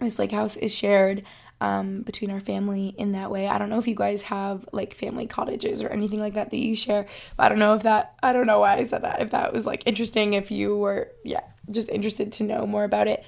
[0.00, 1.24] this like house is shared
[1.60, 3.46] um, between our family in that way.
[3.46, 6.58] I don't know if you guys have like family cottages or anything like that that
[6.58, 7.06] you share.
[7.36, 9.52] But I don't know if that, I don't know why I said that, if that
[9.52, 13.24] was like interesting, if you were, yeah, just interested to know more about it.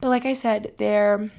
[0.00, 1.30] But like I said, there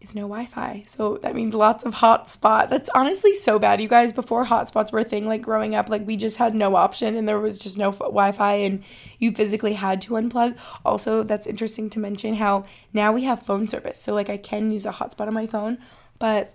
[0.00, 0.84] is no Wi-Fi.
[0.86, 2.70] So that means lots of hotspot.
[2.70, 4.12] That's honestly so bad, you guys.
[4.12, 7.28] Before hotspots were a thing, like growing up, like we just had no option, and
[7.28, 8.82] there was just no Wi-Fi, and
[9.18, 10.56] you physically had to unplug.
[10.84, 14.70] Also, that's interesting to mention how now we have phone service, so like I can
[14.70, 15.78] use a hotspot on my phone,
[16.18, 16.54] but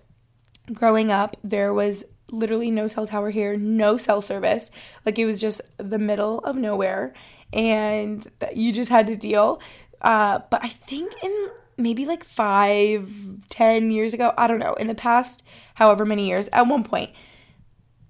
[0.74, 4.72] growing up there was literally no cell tower here, no cell service.
[5.06, 7.14] Like it was just the middle of nowhere,
[7.54, 9.62] and you just had to deal.
[10.02, 13.12] Uh, but I think in maybe like five,
[13.50, 14.34] ten years ago.
[14.38, 14.74] I don't know.
[14.74, 15.44] In the past,
[15.76, 17.12] however many years, at one point,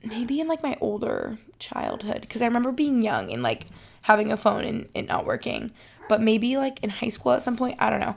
[0.04, 3.66] maybe in like my older childhood, because I remember being young and like
[4.04, 5.72] having a phone and it not working.
[6.08, 8.16] But maybe like in high school at some point, I don't know.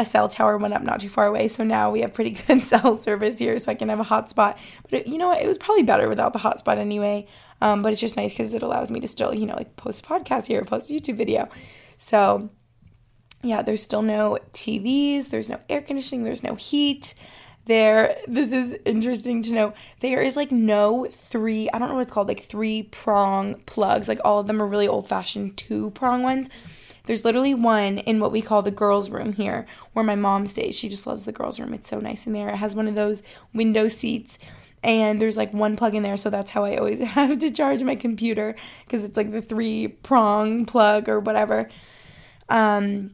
[0.00, 2.62] A cell tower went up not too far away, so now we have pretty good
[2.62, 4.56] cell service here, so I can have a hotspot.
[4.84, 5.42] But it, you know what?
[5.42, 7.26] It was probably better without the hotspot anyway.
[7.60, 10.04] Um, but it's just nice because it allows me to still, you know, like post
[10.04, 11.48] a podcast here, post a YouTube video.
[11.96, 12.50] So
[13.42, 17.14] yeah, there's still no TVs, there's no air conditioning, there's no heat.
[17.66, 19.74] There, this is interesting to know.
[20.00, 24.08] There is like no three, I don't know what it's called, like three prong plugs.
[24.08, 26.48] Like all of them are really old fashioned two prong ones.
[27.04, 30.78] There's literally one in what we call the girls' room here where my mom stays.
[30.78, 31.74] She just loves the girls' room.
[31.74, 32.48] It's so nice in there.
[32.48, 33.22] It has one of those
[33.52, 34.38] window seats
[34.82, 37.82] and there's like one plug in there so that's how i always have to charge
[37.82, 41.68] my computer because it's like the three prong plug or whatever
[42.48, 43.10] um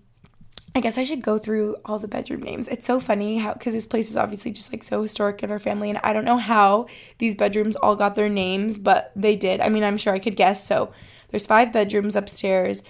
[0.77, 2.67] I guess I should go through all the bedroom names.
[2.67, 5.61] It's so funny how because this place is obviously just like so historic in our
[5.61, 9.61] family, and I don't know how these bedrooms all got their names, but they did.
[9.61, 10.67] I mean, I'm sure I could guess.
[10.67, 10.93] So
[11.31, 12.83] there's five bedrooms upstairs,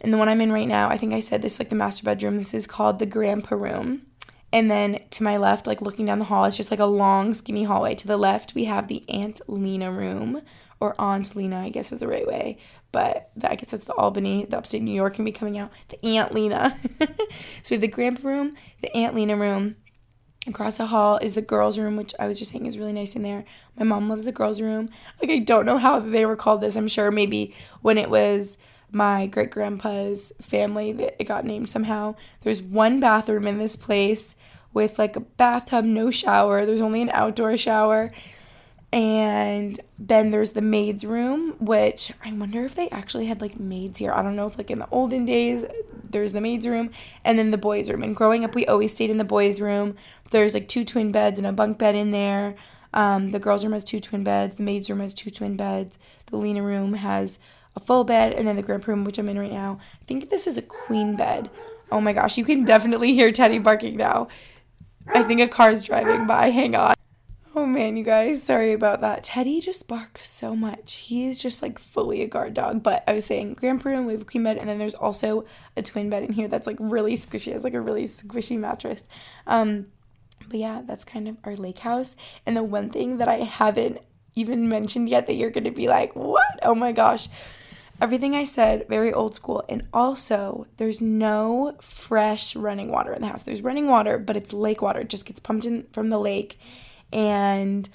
[0.00, 2.02] and the one I'm in right now, I think I said this like the master
[2.02, 2.36] bedroom.
[2.36, 4.02] This is called the grandpa room.
[4.52, 7.32] And then to my left, like looking down the hall, it's just like a long,
[7.34, 7.94] skinny hallway.
[7.94, 10.42] To the left, we have the Aunt Lena room,
[10.80, 12.58] or Aunt Lena, I guess is the right way
[12.92, 15.70] but I guess that's the Albany, the upstate New York can be coming out.
[15.88, 16.78] The Aunt Lena.
[17.00, 17.06] so
[17.70, 19.76] we have the grandpa room, the Aunt Lena room.
[20.46, 23.14] Across the hall is the girls' room, which I was just saying is really nice
[23.14, 23.44] in there.
[23.76, 24.88] My mom loves the girls' room.
[25.20, 26.76] Like I don't know how they were called this.
[26.76, 28.56] I'm sure maybe when it was
[28.90, 32.14] my great grandpa's family that it got named somehow.
[32.40, 34.34] There's one bathroom in this place
[34.72, 36.64] with like a bathtub, no shower.
[36.64, 38.10] There's only an outdoor shower.
[38.92, 43.98] And then there's the maid's room, which I wonder if they actually had like maids
[43.98, 44.12] here.
[44.12, 45.64] I don't know if like in the olden days
[46.08, 46.90] there's the maid's room
[47.24, 48.02] and then the boys' room.
[48.02, 49.94] And growing up, we always stayed in the boys' room.
[50.32, 52.56] There's like two twin beds and a bunk bed in there.
[52.92, 54.56] Um, the girls' room has two twin beds.
[54.56, 55.98] The maid's room has two twin beds.
[56.26, 57.38] The Lena room has
[57.76, 59.78] a full bed, and then the grandpa room, which I'm in right now.
[60.00, 61.50] I think this is a queen bed.
[61.92, 64.28] Oh my gosh, you can definitely hear Teddy barking now.
[65.06, 66.50] I think a car's driving by.
[66.50, 66.94] Hang on.
[67.52, 69.24] Oh man, you guys, sorry about that.
[69.24, 70.94] Teddy just barks so much.
[70.94, 72.84] He is just like fully a guard dog.
[72.84, 75.44] But I was saying, grandpa room, we have a queen bed, and then there's also
[75.76, 77.52] a twin bed in here that's like really squishy.
[77.52, 79.02] It's like a really squishy mattress.
[79.48, 79.86] Um,
[80.48, 82.16] but yeah, that's kind of our lake house.
[82.46, 83.98] And the one thing that I haven't
[84.36, 86.60] even mentioned yet that you're gonna be like, what?
[86.62, 87.28] Oh my gosh.
[88.00, 89.64] Everything I said, very old school.
[89.68, 93.42] And also, there's no fresh running water in the house.
[93.42, 95.00] There's running water, but it's lake water.
[95.00, 96.58] It just gets pumped in from the lake
[97.12, 97.88] and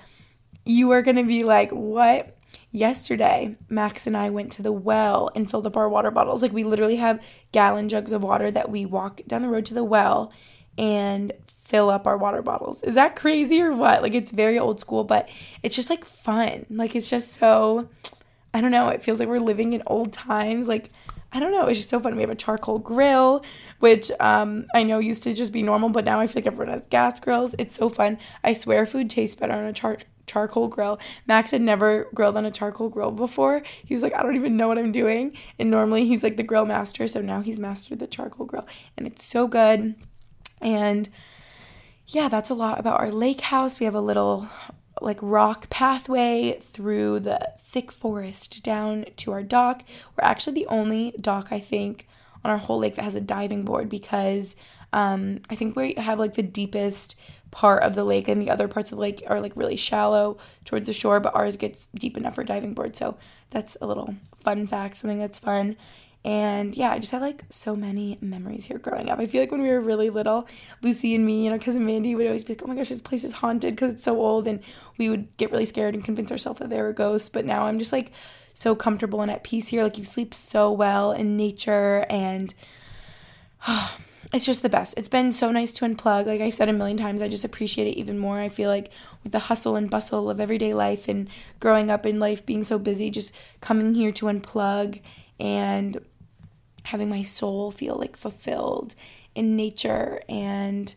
[0.66, 2.38] you are going to be like, what?
[2.72, 6.41] Yesterday, Max and I went to the well and filled up our water bottles.
[6.41, 9.74] Like, we literally have gallon jugs of water that we walk down the road to
[9.74, 10.34] the well
[10.78, 11.32] and
[11.63, 12.84] fill up our water bottles.
[12.84, 14.01] Is that crazy or what?
[14.01, 15.30] Like, it's very old school, but
[15.63, 16.66] it's just like fun.
[16.70, 17.88] Like, it's just so,
[18.53, 20.68] I don't know, it feels like we're living in old times.
[20.68, 20.91] Like,
[21.36, 22.15] I don't know, it's just so fun.
[22.15, 23.43] We have a charcoal grill,
[23.79, 26.73] which um, I know used to just be normal, but now I feel like everyone
[26.73, 27.53] has gas grills.
[27.59, 28.19] It's so fun.
[28.41, 30.97] I swear food tastes better on a char- charcoal grill.
[31.27, 33.63] Max had never grilled on a charcoal grill before.
[33.83, 35.36] He was like, I don't even know what I'm doing.
[35.59, 38.65] And normally he's like the grill master, so now he's mastered the charcoal grill.
[38.95, 39.95] And it's so good.
[40.61, 41.09] And
[42.07, 43.81] yeah, that's a lot about our lake house.
[43.81, 44.47] We have a little
[45.02, 49.84] like rock pathway through the thick forest down to our dock.
[50.16, 52.08] We're actually the only dock I think
[52.43, 54.56] on our whole lake that has a diving board because
[54.93, 57.16] um, I think we have like the deepest
[57.52, 60.38] part of the lake and the other parts of the lake are like really shallow
[60.64, 62.96] towards the shore, but ours gets deep enough for diving board.
[62.96, 63.18] So
[63.50, 65.76] that's a little fun fact, something that's fun.
[66.26, 69.19] And yeah, I just have like so many memories here growing up.
[69.19, 70.47] I feel like when we were really little,
[70.82, 72.99] Lucy and me and our cousin Mandy would always be like, oh my gosh, this
[72.99, 74.47] place is haunted because it's so old.
[74.47, 74.61] And
[74.97, 77.30] we would get really scared and convince ourselves that there were ghosts.
[77.30, 78.11] But now I'm just like
[78.55, 79.84] so comfortable and at peace here.
[79.84, 82.51] Like you sleep so well in nature and
[83.67, 83.95] oh,
[84.34, 84.97] it's just the best.
[84.97, 86.26] It's been so nice to unplug.
[86.26, 88.39] Like I've said a million times, I just appreciate it even more.
[88.39, 88.89] I feel like
[89.21, 92.80] with the hustle and bustle of everyday life and growing up in life being so
[92.80, 95.01] busy, just coming here to unplug
[95.39, 95.99] and
[96.86, 98.95] having my soul feel like fulfilled
[99.33, 100.95] in nature and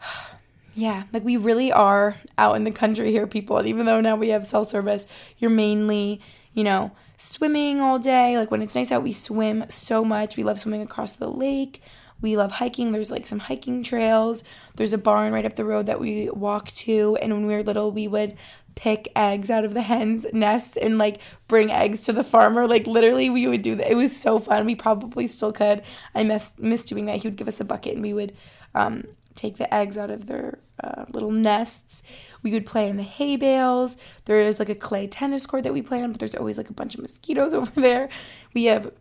[0.74, 3.56] yeah, like we really are out in the country here, people.
[3.56, 5.06] And even though now we have cell service,
[5.38, 6.20] you're mainly,
[6.52, 8.36] you know, swimming all day.
[8.36, 10.36] Like when it's nice out, we swim so much.
[10.36, 11.82] We love swimming across the lake.
[12.20, 12.92] We love hiking.
[12.92, 14.44] There's like some hiking trails.
[14.76, 17.16] There's a barn right up the road that we walk to.
[17.22, 18.36] And when we were little, we would
[18.76, 22.68] pick eggs out of the hens' nests and like bring eggs to the farmer.
[22.68, 23.90] Like literally, we would do that.
[23.90, 24.64] It was so fun.
[24.64, 25.82] We probably still could.
[26.14, 27.22] I miss miss doing that.
[27.22, 28.36] He would give us a bucket and we would
[28.74, 32.02] um, take the eggs out of their uh, little nests.
[32.42, 33.96] We would play in the hay bales.
[34.26, 36.70] There is like a clay tennis court that we play on, but there's always like
[36.70, 38.08] a bunch of mosquitoes over there.
[38.54, 38.92] We have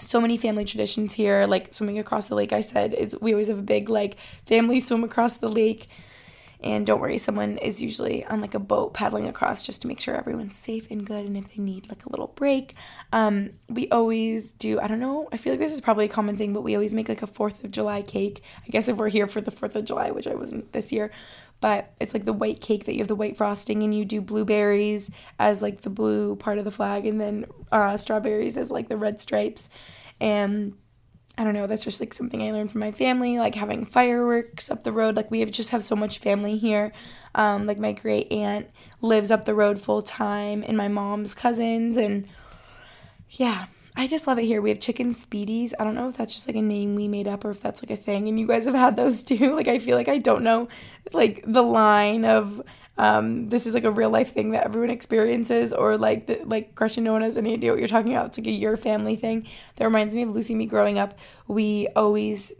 [0.00, 2.52] so many family traditions here, like swimming across the lake.
[2.52, 5.88] I said is we always have a big like family swim across the lake.
[6.62, 10.00] And don't worry, someone is usually on like a boat paddling across just to make
[10.00, 11.24] sure everyone's safe and good.
[11.24, 12.74] And if they need like a little break,
[13.12, 14.78] um, we always do.
[14.78, 15.28] I don't know.
[15.32, 17.26] I feel like this is probably a common thing, but we always make like a
[17.26, 18.42] Fourth of July cake.
[18.66, 21.10] I guess if we're here for the Fourth of July, which I wasn't this year,
[21.60, 24.20] but it's like the white cake that you have the white frosting and you do
[24.20, 28.88] blueberries as like the blue part of the flag, and then uh, strawberries as like
[28.88, 29.70] the red stripes,
[30.20, 30.74] and
[31.40, 34.70] I don't know, that's just like something I learned from my family, like having fireworks
[34.70, 35.16] up the road.
[35.16, 36.92] Like we have just have so much family here.
[37.34, 38.68] Um, like my great aunt
[39.00, 42.28] lives up the road full time and my mom's cousins and
[43.30, 44.60] yeah, I just love it here.
[44.60, 45.72] We have chicken spiedies.
[45.80, 47.82] I don't know if that's just like a name we made up or if that's
[47.82, 49.56] like a thing and you guys have had those too.
[49.56, 50.68] Like I feel like I don't know
[51.14, 52.60] like the line of
[53.00, 56.74] um, this is like a real life thing that everyone experiences, or like the, like
[56.74, 58.26] Gretchen, no one has any idea what you're talking about.
[58.26, 59.46] It's like a your family thing.
[59.76, 61.18] That reminds me of Lucy me growing up.
[61.48, 62.52] We always,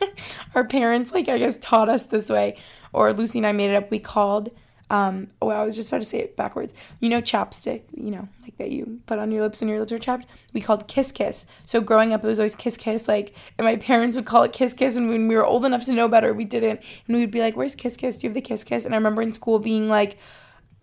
[0.54, 2.56] our parents like I guess taught us this way,
[2.94, 3.90] or Lucy and I made it up.
[3.90, 4.48] We called
[4.94, 6.72] um, oh, I was just about to say it backwards.
[7.00, 9.90] You know, chapstick, you know, like that you put on your lips when your lips
[9.90, 10.24] are chapped.
[10.52, 11.46] We called kiss kiss.
[11.66, 13.08] So growing up, it was always kiss kiss.
[13.08, 14.96] Like, and my parents would call it kiss kiss.
[14.96, 16.80] And when we were old enough to know better, we didn't.
[17.08, 18.18] And we would be like, "Where's kiss kiss?
[18.18, 20.16] Do you have the kiss kiss?" And I remember in school being like,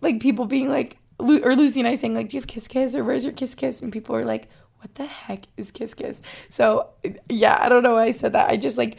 [0.02, 2.94] like people being like, or Lucy and I saying like, "Do you have kiss kiss?"
[2.94, 4.50] or "Where's your kiss kiss?" And people were like,
[4.80, 6.90] "What the heck is kiss kiss?" So
[7.30, 8.50] yeah, I don't know why I said that.
[8.50, 8.98] I just like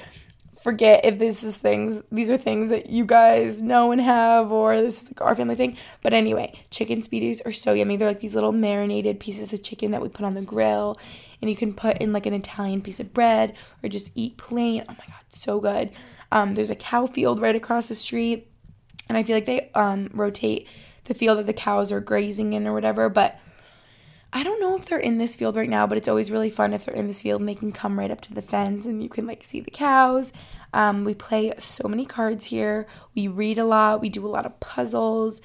[0.64, 4.80] forget if this is things these are things that you guys know and have or
[4.80, 5.78] this is like our family thing.
[6.02, 7.98] But anyway, chicken spiedies are so yummy.
[7.98, 10.98] They're like these little marinated pieces of chicken that we put on the grill
[11.44, 13.54] and you can put in like an Italian piece of bread
[13.84, 14.86] or just eat plain.
[14.88, 15.92] Oh my god, so good.
[16.32, 18.50] Um, there's a cow field right across the street,
[19.10, 20.68] and I feel like they um, rotate
[21.04, 23.10] the field that the cows are grazing in or whatever.
[23.10, 23.38] But
[24.36, 26.74] I don't know if they're in this field right now, but it's always really fun
[26.74, 29.04] if they're in this field and they can come right up to the fence and
[29.04, 30.34] you can like see the cows.
[30.74, 32.88] Um, we play so many cards here.
[33.14, 34.02] We read a lot.
[34.02, 35.40] We do a lot of puzzles.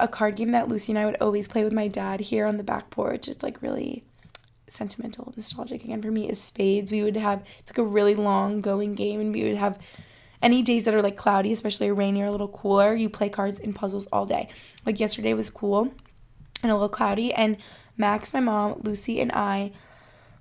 [0.00, 2.56] A card game that Lucy and I would always play with my dad here on
[2.56, 3.28] the back porch.
[3.28, 4.02] It's like really
[4.66, 6.90] sentimental, nostalgic again for me is spades.
[6.90, 9.78] We would have it's like a really long going game and we would have
[10.42, 13.28] any days that are like cloudy, especially a rainy or a little cooler, you play
[13.28, 14.48] cards and puzzles all day.
[14.84, 15.92] Like yesterday was cool
[16.64, 17.56] and a little cloudy and
[17.98, 19.72] Max, my mom, Lucy and I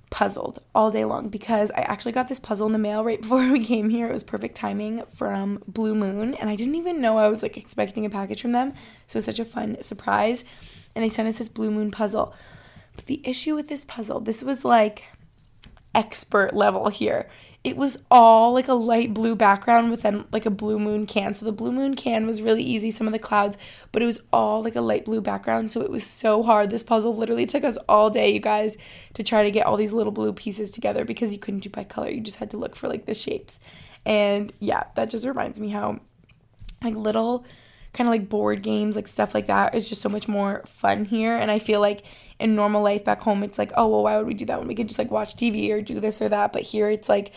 [0.09, 3.51] puzzled all day long because I actually got this puzzle in the mail right before
[3.51, 4.07] we came here.
[4.07, 7.57] It was perfect timing from Blue Moon and I didn't even know I was like
[7.57, 8.73] expecting a package from them.
[9.07, 10.45] So it was such a fun surprise.
[10.95, 12.33] And they sent us this Blue Moon puzzle.
[12.95, 15.03] But the issue with this puzzle, this was like
[15.93, 17.29] expert level here.
[17.67, 21.35] It was all like a light blue background with then like a blue moon can.
[21.35, 23.57] So the blue moon can was really easy, some of the clouds,
[23.91, 25.73] but it was all like a light blue background.
[25.73, 26.69] So it was so hard.
[26.69, 28.77] This puzzle literally took us all day, you guys,
[29.15, 31.83] to try to get all these little blue pieces together because you couldn't do by
[31.83, 32.09] color.
[32.09, 33.59] You just had to look for like the shapes.
[34.05, 35.99] And yeah, that just reminds me how
[36.81, 37.45] like little
[37.91, 41.03] kind of like board games, like stuff like that is just so much more fun
[41.03, 41.35] here.
[41.35, 42.05] And I feel like
[42.39, 44.67] in normal life back home, it's like, oh, well, why would we do that when
[44.67, 46.53] we could just like watch TV or do this or that?
[46.53, 47.33] But here it's like,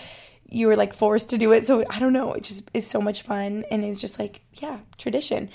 [0.51, 1.67] you were like forced to do it.
[1.67, 2.33] So I don't know.
[2.33, 5.49] It just is so much fun and it's just like, yeah, tradition.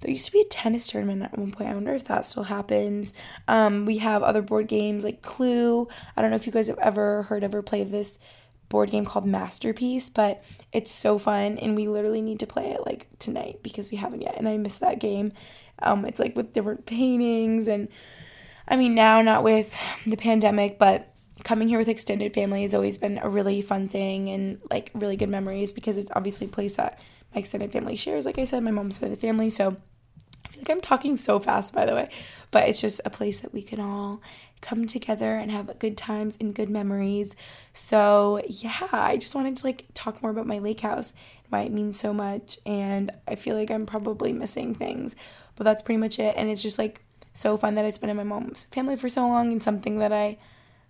[0.00, 1.70] There used to be a tennis tournament at one point.
[1.70, 3.12] I wonder if that still happens.
[3.48, 5.88] Um, we have other board games like Clue.
[6.16, 8.20] I don't know if you guys have ever heard of or played this
[8.68, 12.86] board game called Masterpiece, but it's so fun and we literally need to play it
[12.86, 15.32] like tonight because we haven't yet and I miss that game.
[15.82, 17.88] Um, it's like with different paintings and
[18.68, 19.74] I mean now not with
[20.06, 21.12] the pandemic, but
[21.42, 25.16] coming here with extended family has always been a really fun thing and like really
[25.16, 27.00] good memories because it's obviously a place that
[27.34, 28.26] my extended family shares.
[28.26, 29.76] Like I said, my mom's side of the family, so
[30.44, 32.10] I feel like I'm talking so fast, by the way,
[32.50, 34.20] but it's just a place that we can all
[34.60, 37.36] come together and have good times and good memories.
[37.72, 41.12] So, yeah, I just wanted to like talk more about my lake house
[41.44, 42.58] and why it means so much.
[42.66, 45.14] And I feel like I'm probably missing things,
[45.56, 46.34] but that's pretty much it.
[46.36, 47.02] And it's just like
[47.38, 50.12] so fun that it's been in my mom's family for so long and something that
[50.12, 50.38] I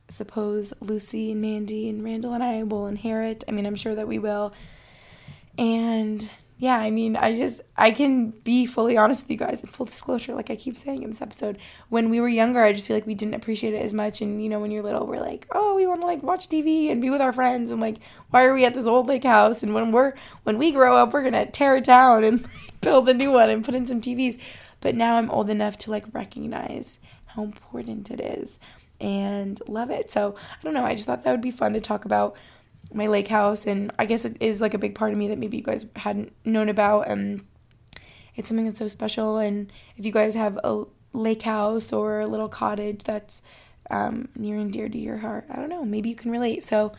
[0.08, 3.44] suppose Lucy and Mandy and Randall and I will inherit.
[3.46, 4.54] I mean, I'm sure that we will.
[5.58, 9.68] And yeah, I mean, I just, I can be fully honest with you guys in
[9.68, 11.58] full disclosure, like I keep saying in this episode.
[11.90, 14.22] When we were younger, I just feel like we didn't appreciate it as much.
[14.22, 16.90] And, you know, when you're little, we're like, oh, we want to like watch TV
[16.90, 17.70] and be with our friends.
[17.70, 17.98] And like,
[18.30, 19.62] why are we at this old lake house?
[19.62, 22.46] And when we're, when we grow up, we're going to tear it down and
[22.80, 24.38] build a new one and put in some TVs.
[24.80, 28.58] But now I'm old enough to like recognize how important it is
[29.00, 30.10] and love it.
[30.10, 30.84] So I don't know.
[30.84, 32.36] I just thought that would be fun to talk about
[32.92, 35.38] my lake house and I guess it is like a big part of me that
[35.38, 37.44] maybe you guys hadn't known about and
[38.34, 42.26] it's something that's so special and if you guys have a lake house or a
[42.26, 43.42] little cottage that's
[43.90, 46.64] um, near and dear to your heart, I don't know, maybe you can relate.
[46.64, 46.92] So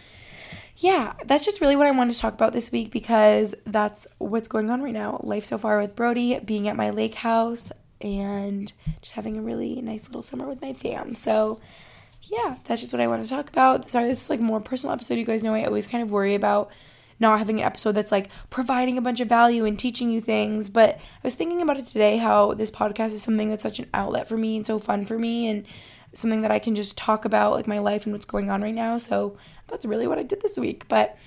[0.80, 4.47] yeah, that's just really what I wanted to talk about this week because that's what's
[4.47, 5.19] going on right now.
[5.23, 8.71] Life so far with Brody, being at my lake house, and
[9.01, 11.15] just having a really nice little summer with my fam.
[11.15, 11.59] So
[12.23, 13.91] yeah, that's just what I want to talk about.
[13.91, 15.17] Sorry, this is like a more personal episode.
[15.17, 16.71] You guys know I always kind of worry about
[17.19, 20.69] not having an episode that's like providing a bunch of value and teaching you things.
[20.69, 23.89] But I was thinking about it today how this podcast is something that's such an
[23.93, 25.65] outlet for me and so fun for me and
[26.14, 28.74] something that I can just talk about like my life and what's going on right
[28.74, 28.97] now.
[28.97, 29.38] So
[29.68, 30.88] that's really what I did this week.
[30.88, 31.18] But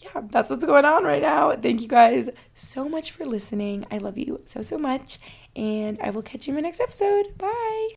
[0.00, 1.54] yeah, that's what's going on right now.
[1.56, 3.84] Thank you guys so much for listening.
[3.90, 5.18] I love you so, so much.
[5.56, 7.36] And I will catch you in my next episode.
[7.36, 7.88] Bye.